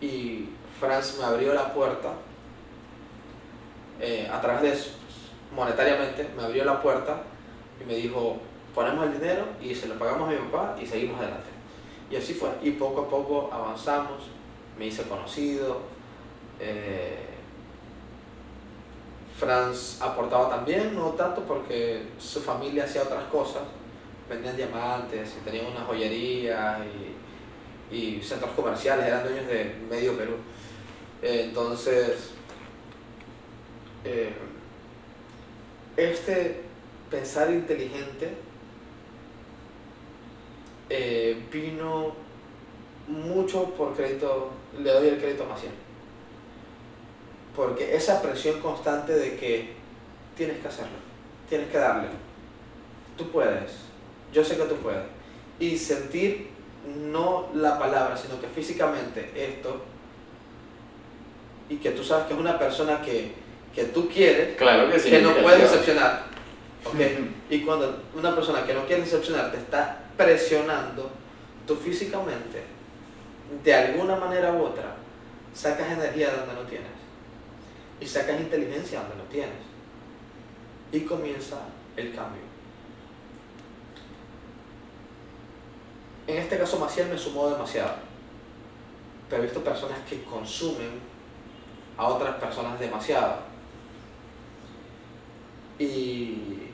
[0.00, 0.48] Y
[0.78, 2.12] Franz me abrió la puerta,
[4.00, 4.90] eh, a través de eso,
[5.54, 7.22] monetariamente, me abrió la puerta
[7.80, 8.38] y me dijo,
[8.74, 11.48] ponemos el dinero y se lo pagamos a mi papá y seguimos adelante.
[12.10, 12.50] Y así fue.
[12.62, 14.22] Y poco a poco avanzamos,
[14.80, 15.82] me hice conocido.
[16.58, 17.26] eh,
[19.38, 23.62] Franz aportaba también, no tanto porque su familia hacía otras cosas,
[24.28, 26.78] vendían diamantes y tenían una joyería
[27.90, 30.36] y, y centros comerciales, eran dueños de medio Perú.
[31.22, 32.30] Entonces,
[34.04, 34.32] eh,
[35.96, 36.62] este
[37.10, 38.34] pensar inteligente
[40.88, 42.14] eh, vino
[43.08, 45.72] mucho por crédito, le doy el crédito a Maciel.
[47.56, 49.72] Porque esa presión constante de que
[50.36, 50.96] tienes que hacerlo,
[51.48, 52.08] tienes que darle,
[53.16, 53.72] tú puedes,
[54.32, 55.02] yo sé que tú puedes.
[55.58, 56.48] Y sentir
[57.10, 59.82] no la palabra, sino que físicamente esto,
[61.68, 63.32] y que tú sabes que es una persona que,
[63.74, 65.10] que tú quieres, Claro que sí.
[65.10, 66.24] que no puede decepcionar.
[66.84, 67.00] ¿ok?
[67.50, 71.10] Y cuando una persona que no quiere decepcionar te está presionando,
[71.66, 72.62] tú físicamente,
[73.64, 74.96] de alguna manera u otra,
[75.52, 76.88] sacas energía donde no tienes.
[78.00, 79.58] Y sacas inteligencia donde no tienes.
[80.92, 81.58] Y comienza
[81.96, 82.42] el cambio.
[86.26, 87.94] En este caso Maciel me sumó demasiado.
[89.28, 91.00] Pero he visto personas que consumen
[91.96, 93.50] a otras personas demasiado.
[95.78, 96.68] Y,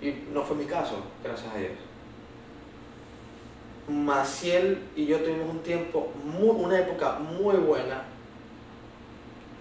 [0.00, 1.89] y no fue mi caso, gracias a Dios.
[3.90, 8.04] Maciel y yo tuvimos un tiempo, muy- una época muy buena.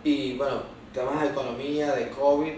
[0.03, 0.61] Y bueno,
[0.93, 2.53] temas de economía, de COVID,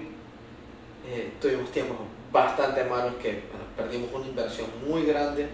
[1.07, 1.97] eh, tuvimos tiempos
[2.31, 3.43] bastante malos que
[3.75, 5.47] perdimos una inversión muy grande.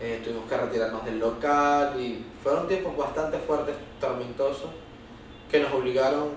[0.00, 4.70] eh, tuvimos que retirarnos del local y fueron tiempos bastante fuertes, tormentosos,
[5.50, 6.28] que nos obligaron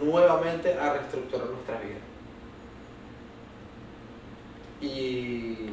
[0.00, 1.98] nuevamente a reestructurar nuestra vida.
[4.80, 5.70] Y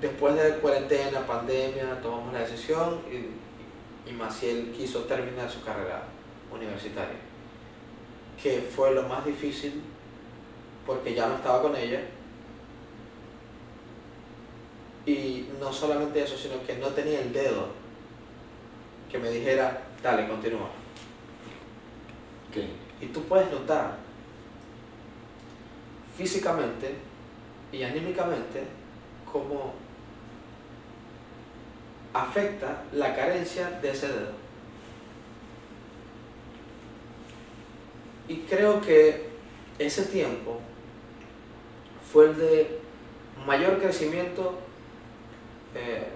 [0.00, 6.02] después de cuarentena, pandemia, tomamos la decisión y, y Maciel quiso terminar su carrera
[6.52, 7.18] universitaria,
[8.42, 9.82] que fue lo más difícil
[10.86, 12.00] porque ya no estaba con ella.
[15.04, 17.68] Y no solamente eso, sino que no tenía el dedo
[19.10, 20.68] que me dijera, dale, continúa.
[23.00, 23.96] Y tú puedes notar
[26.16, 26.94] físicamente
[27.70, 28.64] y anímicamente
[29.30, 29.74] cómo
[32.14, 34.32] afecta la carencia de ese dedo.
[38.28, 39.28] Y creo que
[39.78, 40.60] ese tiempo
[42.12, 42.80] fue el de
[43.46, 44.58] mayor crecimiento,
[45.74, 46.08] eh,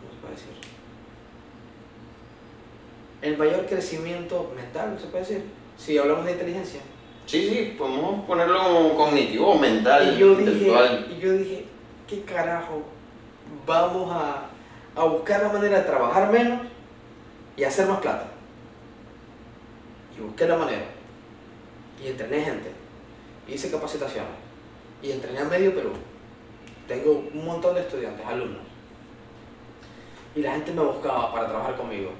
[0.00, 0.48] ¿cómo se puede decir?
[3.22, 5.44] El mayor crecimiento mental, ¿se puede decir?
[5.76, 6.80] Si hablamos de inteligencia.
[7.26, 11.08] Sí, sí, podemos ponerlo como cognitivo, mental, Y yo intelectual.
[11.10, 11.64] y yo dije,
[12.06, 12.84] ¿qué carajo?
[13.66, 14.48] Vamos a,
[14.96, 16.60] a buscar la manera de trabajar menos
[17.56, 18.28] y hacer más plata.
[20.16, 20.84] Y busqué la manera.
[22.02, 22.70] Y entrené gente.
[23.48, 24.30] Hice capacitaciones.
[25.02, 25.90] Y entrené a medio Perú.
[26.88, 28.62] Tengo un montón de estudiantes, alumnos.
[30.34, 32.10] Y la gente me buscaba para trabajar conmigo.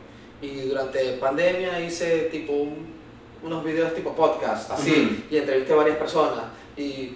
[0.41, 2.95] Y durante pandemia hice tipo un-
[3.43, 6.45] unos videos tipo podcast, así, y entrevisté a varias personas.
[6.77, 7.15] Y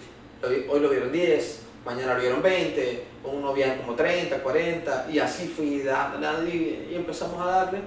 [0.48, 5.18] vi- hoy lo vieron 10, mañana lo vieron 20, uno vieron como 30, 40, y
[5.18, 7.80] así fui dándole, y, empezamos a darle.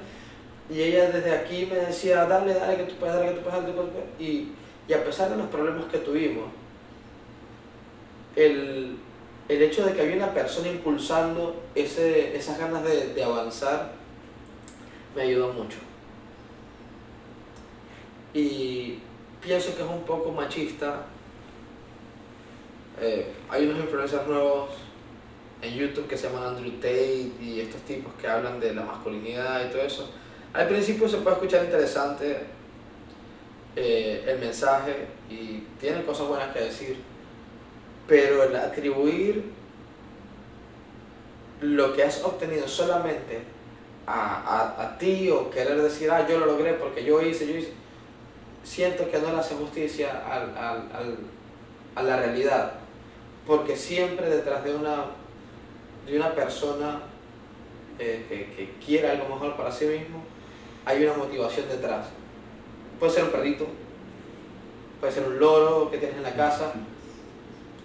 [0.69, 3.63] Y ella desde aquí me decía, dale, dale, que tú puedes, dale, que tú puedes,
[3.63, 4.47] dale,
[4.85, 6.45] y a pesar de los problemas que tuvimos,
[8.35, 8.97] el,
[9.47, 13.91] el hecho de que había una persona impulsando ese, esas ganas de, de avanzar
[15.15, 15.77] me ayudó mucho.
[18.33, 18.99] Y
[19.41, 21.05] pienso que es un poco machista.
[22.99, 24.69] Eh, hay unos influencers nuevos
[25.63, 29.65] en YouTube que se llaman Andrew Tate y estos tipos que hablan de la masculinidad
[29.65, 30.09] y todo eso.
[30.53, 32.37] Al principio se puede escuchar interesante
[33.75, 36.97] eh, el mensaje y tienen cosas buenas que decir,
[38.07, 39.51] pero el atribuir
[41.61, 43.41] lo que has obtenido solamente
[44.05, 47.57] a, a, a ti o querer decir, ah, yo lo logré porque yo hice, yo
[47.57, 47.71] hice,
[48.63, 51.17] siento que no le hace justicia al, al, al,
[51.95, 52.73] a la realidad,
[53.47, 55.05] porque siempre detrás de una,
[56.05, 57.01] de una persona
[57.99, 60.23] eh, que, que quiere algo mejor para sí mismo,
[60.85, 62.07] hay una motivación detrás.
[62.99, 63.67] Puede ser un perrito,
[64.99, 66.73] puede ser un loro que tienes en la casa,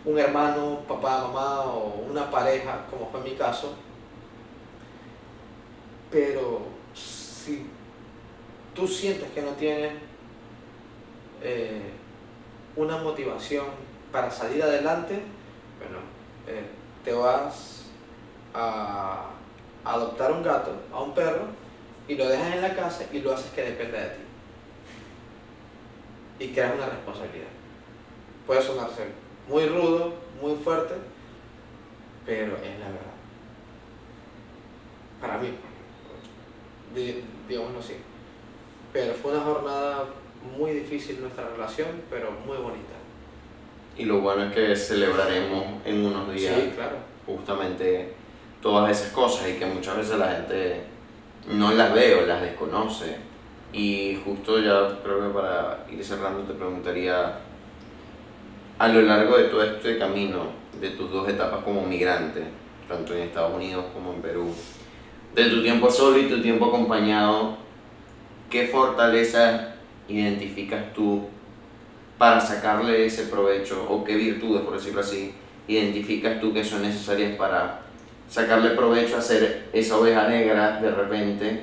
[0.05, 3.75] un hermano, papá, mamá o una pareja, como fue mi caso.
[6.11, 6.63] Pero
[6.95, 7.67] si
[8.75, 9.93] tú sientes que no tienes
[11.43, 11.91] eh,
[12.77, 13.67] una motivación
[14.11, 15.21] para salir adelante,
[15.79, 15.99] bueno,
[16.47, 16.65] eh,
[17.05, 17.78] te vas
[18.59, 19.31] a
[19.85, 21.47] adoptar un gato, a un perro,
[22.09, 24.21] y lo dejas en la casa y lo haces que dependa de ti.
[26.41, 27.49] y creas una responsabilidad.
[28.47, 29.07] Puede sonarse
[29.49, 30.95] muy rudo, muy fuerte,
[32.25, 33.15] pero es la verdad.
[35.21, 35.49] Para mí,
[36.95, 37.95] di- digámoslo así.
[38.93, 40.05] Pero fue una jornada
[40.57, 42.95] muy difícil nuestra relación, pero muy bonita.
[43.97, 46.97] Y lo bueno es que celebraremos en unos días Sí, claro.
[47.27, 48.15] justamente
[48.63, 50.83] todas esas cosas y que muchas veces la gente
[51.49, 53.17] no las ve o las desconoce.
[53.73, 57.39] Y justo ya creo que para ir cerrando te preguntaría,
[58.79, 60.47] a lo largo de todo este camino,
[60.81, 62.45] de tus dos etapas como migrante,
[62.89, 64.55] tanto en Estados Unidos como en Perú,
[65.35, 67.57] de tu tiempo solo y tu tiempo acompañado,
[68.49, 69.75] ¿qué fortalezas
[70.09, 71.29] identificas tú
[72.17, 75.35] para sacarle ese provecho o qué virtudes, por decirlo así,
[75.69, 77.83] identificas tú que son necesarias para
[78.29, 81.63] sacarle provecho a ser esa oveja negra de repente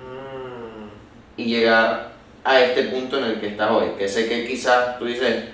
[0.00, 0.88] Mm,
[1.36, 2.12] y llegar
[2.44, 3.90] a este punto en el que estás hoy?
[3.98, 5.44] Que sé que quizás tú dices,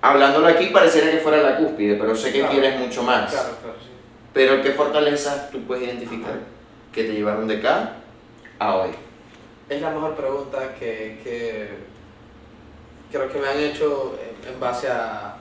[0.00, 2.52] hablándolo aquí pareciera que fuera la cúspide, pero sé que Claro.
[2.52, 3.30] quieres mucho más.
[3.30, 3.88] claro, claro, sí.
[4.32, 6.38] Pero ¿qué fortalezas tú puedes identificar
[6.92, 7.94] que te llevaron de acá
[8.58, 8.90] a hoy?
[9.68, 11.68] Es la mejor pregunta que, que
[13.10, 15.36] creo que me han hecho en, en base a,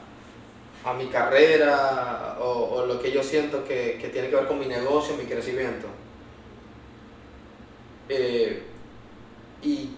[0.84, 4.60] a mi carrera o, o lo que yo siento que, que tiene que ver con
[4.60, 5.88] mi negocio, mi crecimiento.
[8.10, 8.64] Eh,
[9.62, 9.92] y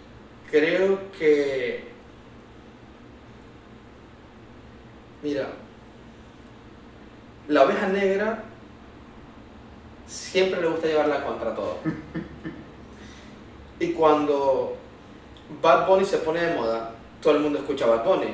[0.51, 1.85] creo que,
[5.23, 5.47] mira,
[7.47, 8.43] la oveja negra
[10.05, 11.77] siempre le gusta llevarla contra todo.
[13.79, 14.77] Y cuando
[15.61, 18.33] Bad Bunny se pone de moda, todo el mundo escucha Bad Bunny.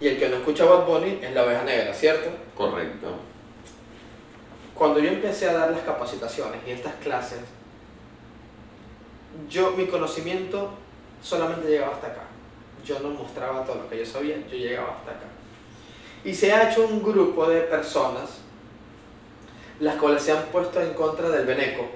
[0.00, 2.28] Y el que no escucha Bad Bunny es la oveja negra, ¿cierto?
[2.54, 3.08] Correcto.
[4.74, 7.38] Cuando yo empecé a dar las capacitaciones y estas clases,
[9.48, 10.70] yo, mi conocimiento
[11.22, 12.22] solamente llegaba hasta acá.
[12.84, 15.26] Yo no mostraba todo lo que yo sabía, yo llegaba hasta acá.
[16.24, 18.38] Y se ha hecho un grupo de personas
[19.80, 21.86] las cuales se han puesto en contra del Beneco.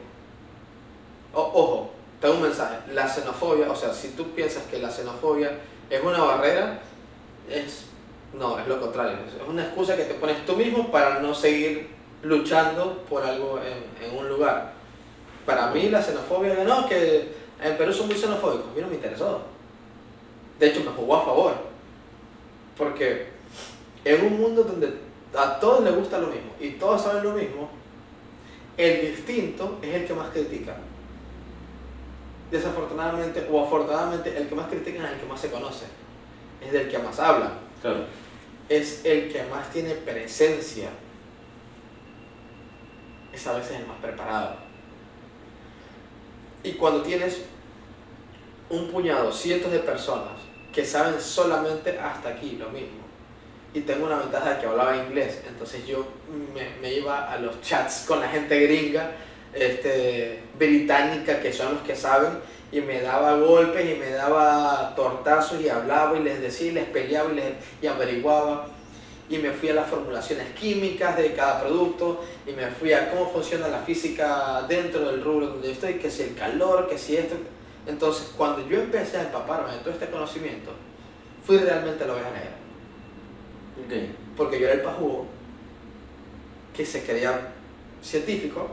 [1.33, 1.91] O- ojo,
[2.21, 2.77] tengo un mensaje.
[2.93, 5.53] La xenofobia, o sea, si tú piensas que la xenofobia
[5.89, 6.81] es una barrera,
[7.49, 7.85] es
[8.33, 9.19] no, es lo contrario.
[9.27, 11.89] Es una excusa que te pones tú mismo para no seguir
[12.23, 14.73] luchando por algo en, en un lugar.
[15.45, 18.71] Para mí la xenofobia, no, que en Perú son muy xenofóbicos.
[18.71, 19.43] A mí no me interesó.
[20.59, 21.55] De hecho, me jugó a favor.
[22.77, 23.29] Porque
[24.05, 24.95] en un mundo donde
[25.37, 27.69] a todos les gusta lo mismo y todos saben lo mismo,
[28.77, 30.77] el distinto es el que más critica.
[32.51, 35.85] Desafortunadamente o afortunadamente, el que más critica es el que más se conoce,
[36.65, 38.05] es del que más habla, Claro.
[38.69, 40.91] es el que más tiene presencia,
[43.33, 44.57] es a veces el más preparado.
[46.63, 47.43] Y cuando tienes
[48.69, 50.39] un puñado, cientos de personas
[50.73, 53.01] que saben solamente hasta aquí lo mismo,
[53.73, 56.07] y tengo una ventaja de que hablaba inglés, entonces yo
[56.55, 59.13] me, me iba a los chats con la gente gringa,
[59.53, 62.31] este, británica, que son los que saben,
[62.73, 66.85] y me daba golpes y me daba tortazos y hablaba y les decía y les
[66.87, 67.45] peleaba y, les,
[67.83, 68.67] y averiguaba.
[69.29, 73.31] Y me fui a las formulaciones químicas de cada producto y me fui a cómo
[73.31, 77.17] funciona la física dentro del rubro donde yo estoy, que si el calor, que si
[77.17, 77.37] esto.
[77.87, 80.73] Entonces, cuando yo empecé a empaparme de todo este conocimiento,
[81.45, 82.57] fui realmente la oveja negra
[83.85, 84.17] Ok.
[84.37, 85.27] porque yo era el pajugo
[86.77, 87.53] que se creía
[88.03, 88.69] científico,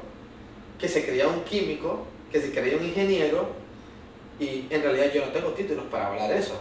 [0.79, 3.47] que se creía un químico, que se creía un ingeniero
[4.39, 6.59] y en realidad yo no tengo títulos para hablar eso.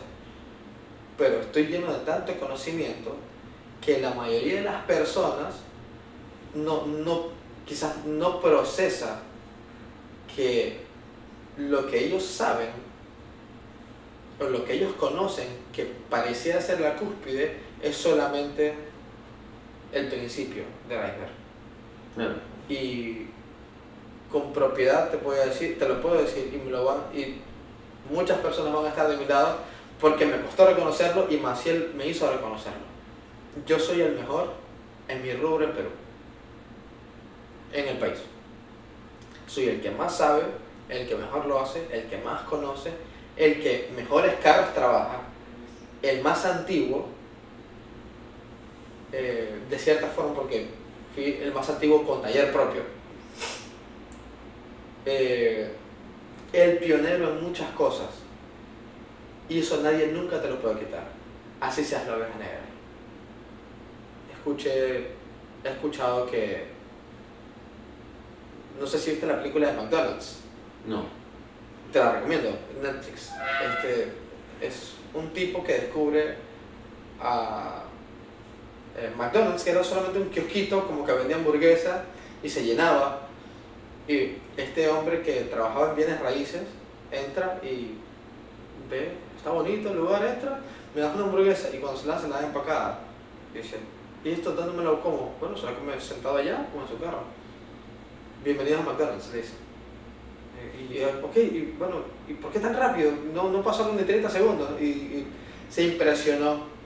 [1.18, 3.16] Pero estoy lleno de tanto conocimiento
[3.84, 5.54] que la mayoría de las personas
[6.54, 7.28] no, no,
[7.66, 9.20] quizás no procesa
[10.34, 10.80] que
[11.56, 12.70] lo que ellos saben
[14.38, 18.74] o lo que ellos conocen que parecía ser la cúspide es solamente
[19.92, 21.30] el principio del iceberg.
[22.14, 22.34] Claro.
[22.68, 23.26] Y
[24.30, 27.36] con propiedad te puedo decir, te lo puedo decir y me lo van y
[28.10, 29.58] muchas personas van a estar de mi lado
[30.00, 32.80] porque me costó reconocerlo y Maciel me hizo reconocerlo.
[33.66, 34.52] Yo soy el mejor
[35.08, 35.88] en mi rubro en Perú,
[37.72, 38.18] en el país.
[39.46, 40.42] Soy el que más sabe,
[40.88, 42.92] el que mejor lo hace, el que más conoce,
[43.36, 45.20] el que mejores carros trabaja,
[46.02, 47.08] el más antiguo,
[49.12, 50.68] eh, de cierta forma porque
[51.14, 52.82] fui el más antiguo con taller propio.
[55.06, 55.72] Eh,
[56.52, 58.08] el pionero en muchas cosas.
[59.48, 61.04] Y eso nadie nunca te lo puede quitar.
[61.60, 62.60] Así seas la oveja negra.
[64.32, 65.08] Escuché,
[65.64, 66.66] he escuchado que...
[68.78, 70.40] No sé si viste la película de McDonald's.
[70.86, 71.04] No.
[71.92, 72.50] Te la recomiendo,
[72.82, 73.32] Netflix.
[73.64, 74.12] Este,
[74.60, 76.36] es un tipo que descubre
[77.20, 77.84] a
[78.96, 82.02] eh, McDonald's, que era solamente un kiosquito como que vendía hamburguesas
[82.42, 83.28] y se llenaba.
[84.08, 86.62] Y este hombre que trabajaba en bienes raíces
[87.10, 87.94] entra y
[88.90, 90.60] ve, está bonito el lugar, entra,
[90.94, 93.00] me da una hamburguesa y cuando se la hace la da empacada.
[93.54, 93.76] Y dice,
[94.24, 95.34] ¿y esto dónde me lo como?
[95.40, 97.22] Bueno, se la come sentado allá, como en su carro.
[98.44, 99.54] Bienvenido a McDonald's, le dice.
[100.58, 101.96] Eh, Y, y, ok, y bueno,
[102.28, 103.12] ¿y por qué tan rápido?
[103.34, 104.80] No, no pasaron ni 30 segundos.
[104.80, 105.26] Y
[105.68, 106.76] se impresionó.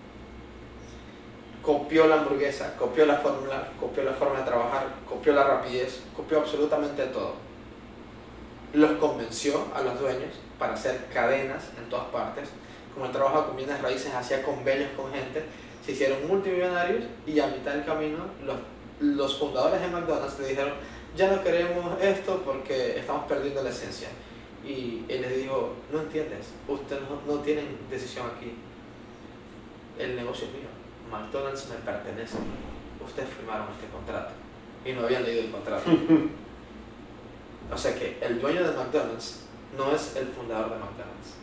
[1.62, 6.39] Copió la hamburguesa, copió la fórmula, copió la forma de trabajar, copió la rapidez, copió
[6.39, 7.35] absolutamente todo.
[8.73, 12.51] Los convenció a los dueños para hacer cadenas en todas partes.
[12.95, 15.45] Como él trabaja con bienes raíces, hacía convenios con gente,
[15.85, 18.57] se hicieron multimillonarios y a mitad del camino los,
[19.01, 20.73] los fundadores de McDonald's le dijeron,
[21.16, 24.09] ya no queremos esto porque estamos perdiendo la esencia.
[24.64, 28.55] Y él les dijo, no entiendes, ustedes no, no tienen decisión aquí.
[29.99, 30.68] El negocio es mío,
[31.11, 32.37] McDonald's me pertenece.
[33.05, 34.33] Ustedes firmaron este contrato
[34.85, 35.91] y no habían leído el contrato.
[37.73, 39.41] o sea que el dueño de McDonald's
[39.77, 41.41] no es el fundador de McDonald's.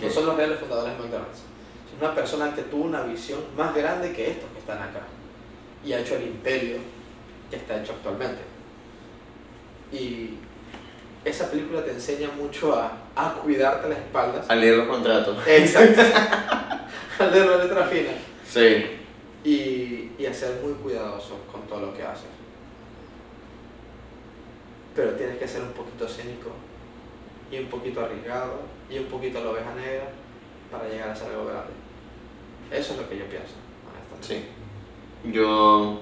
[0.00, 1.38] No son los reales fundadores de McDonald's.
[1.38, 5.02] Es una persona que tuvo una visión más grande que estos que están acá.
[5.84, 6.78] Y ha hecho el imperio
[7.50, 8.42] que está hecho actualmente.
[9.92, 10.34] Y
[11.24, 14.48] esa película te enseña mucho a, a cuidarte las espaldas.
[14.48, 15.38] A leer los contratos.
[15.46, 16.02] Exacto.
[17.18, 18.10] Al leer la letra fina.
[18.46, 18.98] Sí.
[19.44, 22.26] Y, y a ser muy cuidadoso con todo lo que haces.
[24.98, 26.50] Pero tienes que ser un poquito cínico
[27.52, 30.08] y un poquito arriesgado y un poquito la oveja negra
[30.72, 31.70] para llegar a ser algo grande.
[32.72, 33.54] Eso es lo que yo pienso,
[34.18, 34.50] honestamente.
[35.24, 35.30] Sí.
[35.32, 36.00] Yo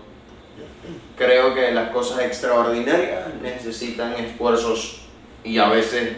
[1.14, 5.02] creo que las cosas extraordinarias necesitan esfuerzos
[5.44, 6.16] y a veces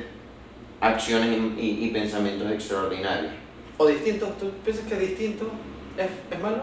[0.81, 3.33] acciones y, y- y pensamientos extraordinarios.
[3.77, 5.51] O distinto, ¿tú piensas que distinto
[5.97, 6.59] es, es malo?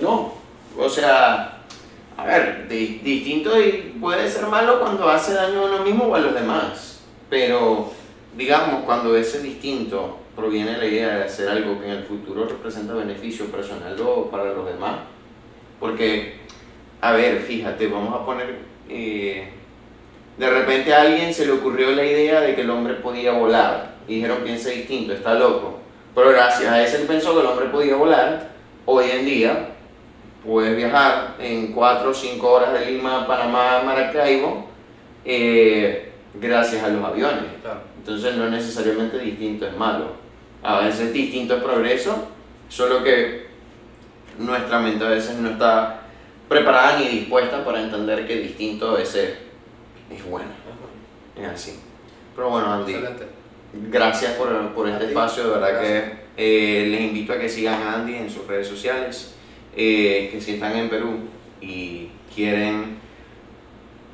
[0.00, 0.32] No,
[0.78, 1.57] o sea,
[2.18, 6.14] a ver, di- distinto y puede ser malo cuando hace daño a uno mismo o
[6.16, 7.00] a los demás,
[7.30, 7.92] pero
[8.36, 12.44] digamos cuando ese distinto proviene de la idea de hacer algo que en el futuro
[12.44, 14.96] representa beneficio personal o para los demás,
[15.78, 16.40] porque,
[17.00, 18.56] a ver, fíjate, vamos a poner,
[18.88, 19.50] eh,
[20.38, 23.94] de repente a alguien se le ocurrió la idea de que el hombre podía volar,
[24.08, 25.78] y dijeron piensa distinto, está loco,
[26.16, 28.48] pero gracias a ese él pensó que el hombre podía volar,
[28.86, 29.68] hoy en día
[30.44, 34.68] puedes viajar en 4 o 5 horas de Lima a Panamá Maracaibo
[35.24, 37.44] eh, gracias a los aviones.
[37.98, 40.12] Entonces no necesariamente distinto es malo.
[40.62, 42.28] A veces distinto es progreso,
[42.68, 43.46] solo que
[44.38, 46.02] nuestra mente a veces no está
[46.48, 49.34] preparada ni dispuesta para entender que distinto a veces
[50.10, 50.48] es bueno.
[51.36, 51.80] Es así.
[52.34, 53.26] Pero bueno, Andy, Excelente.
[53.90, 55.44] gracias por, por este espacio.
[55.44, 56.04] De verdad Gracias.
[56.36, 59.34] que eh, les invito a que sigan a Andy en sus redes sociales.
[59.76, 61.18] Eh, que si están en Perú
[61.60, 62.98] y quieren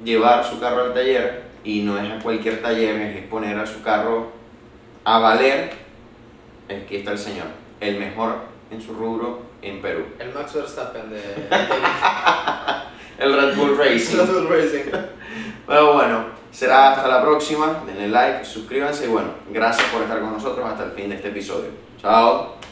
[0.05, 3.83] llevar su carro al taller, y no es a cualquier taller, es poner a su
[3.83, 4.33] carro
[5.05, 5.73] a valer,
[6.69, 7.47] aquí está el señor,
[7.81, 8.37] el mejor
[8.71, 10.05] en su rubro en Perú.
[10.19, 11.21] El Max Verstappen de,
[13.19, 14.17] El Red Bull Racing.
[14.19, 14.91] Red Bull Racing.
[15.67, 17.83] Pero bueno, será hasta la próxima.
[17.87, 21.29] Denle like, suscríbanse y bueno, gracias por estar con nosotros hasta el fin de este
[21.29, 21.71] episodio.
[22.01, 22.64] Chao.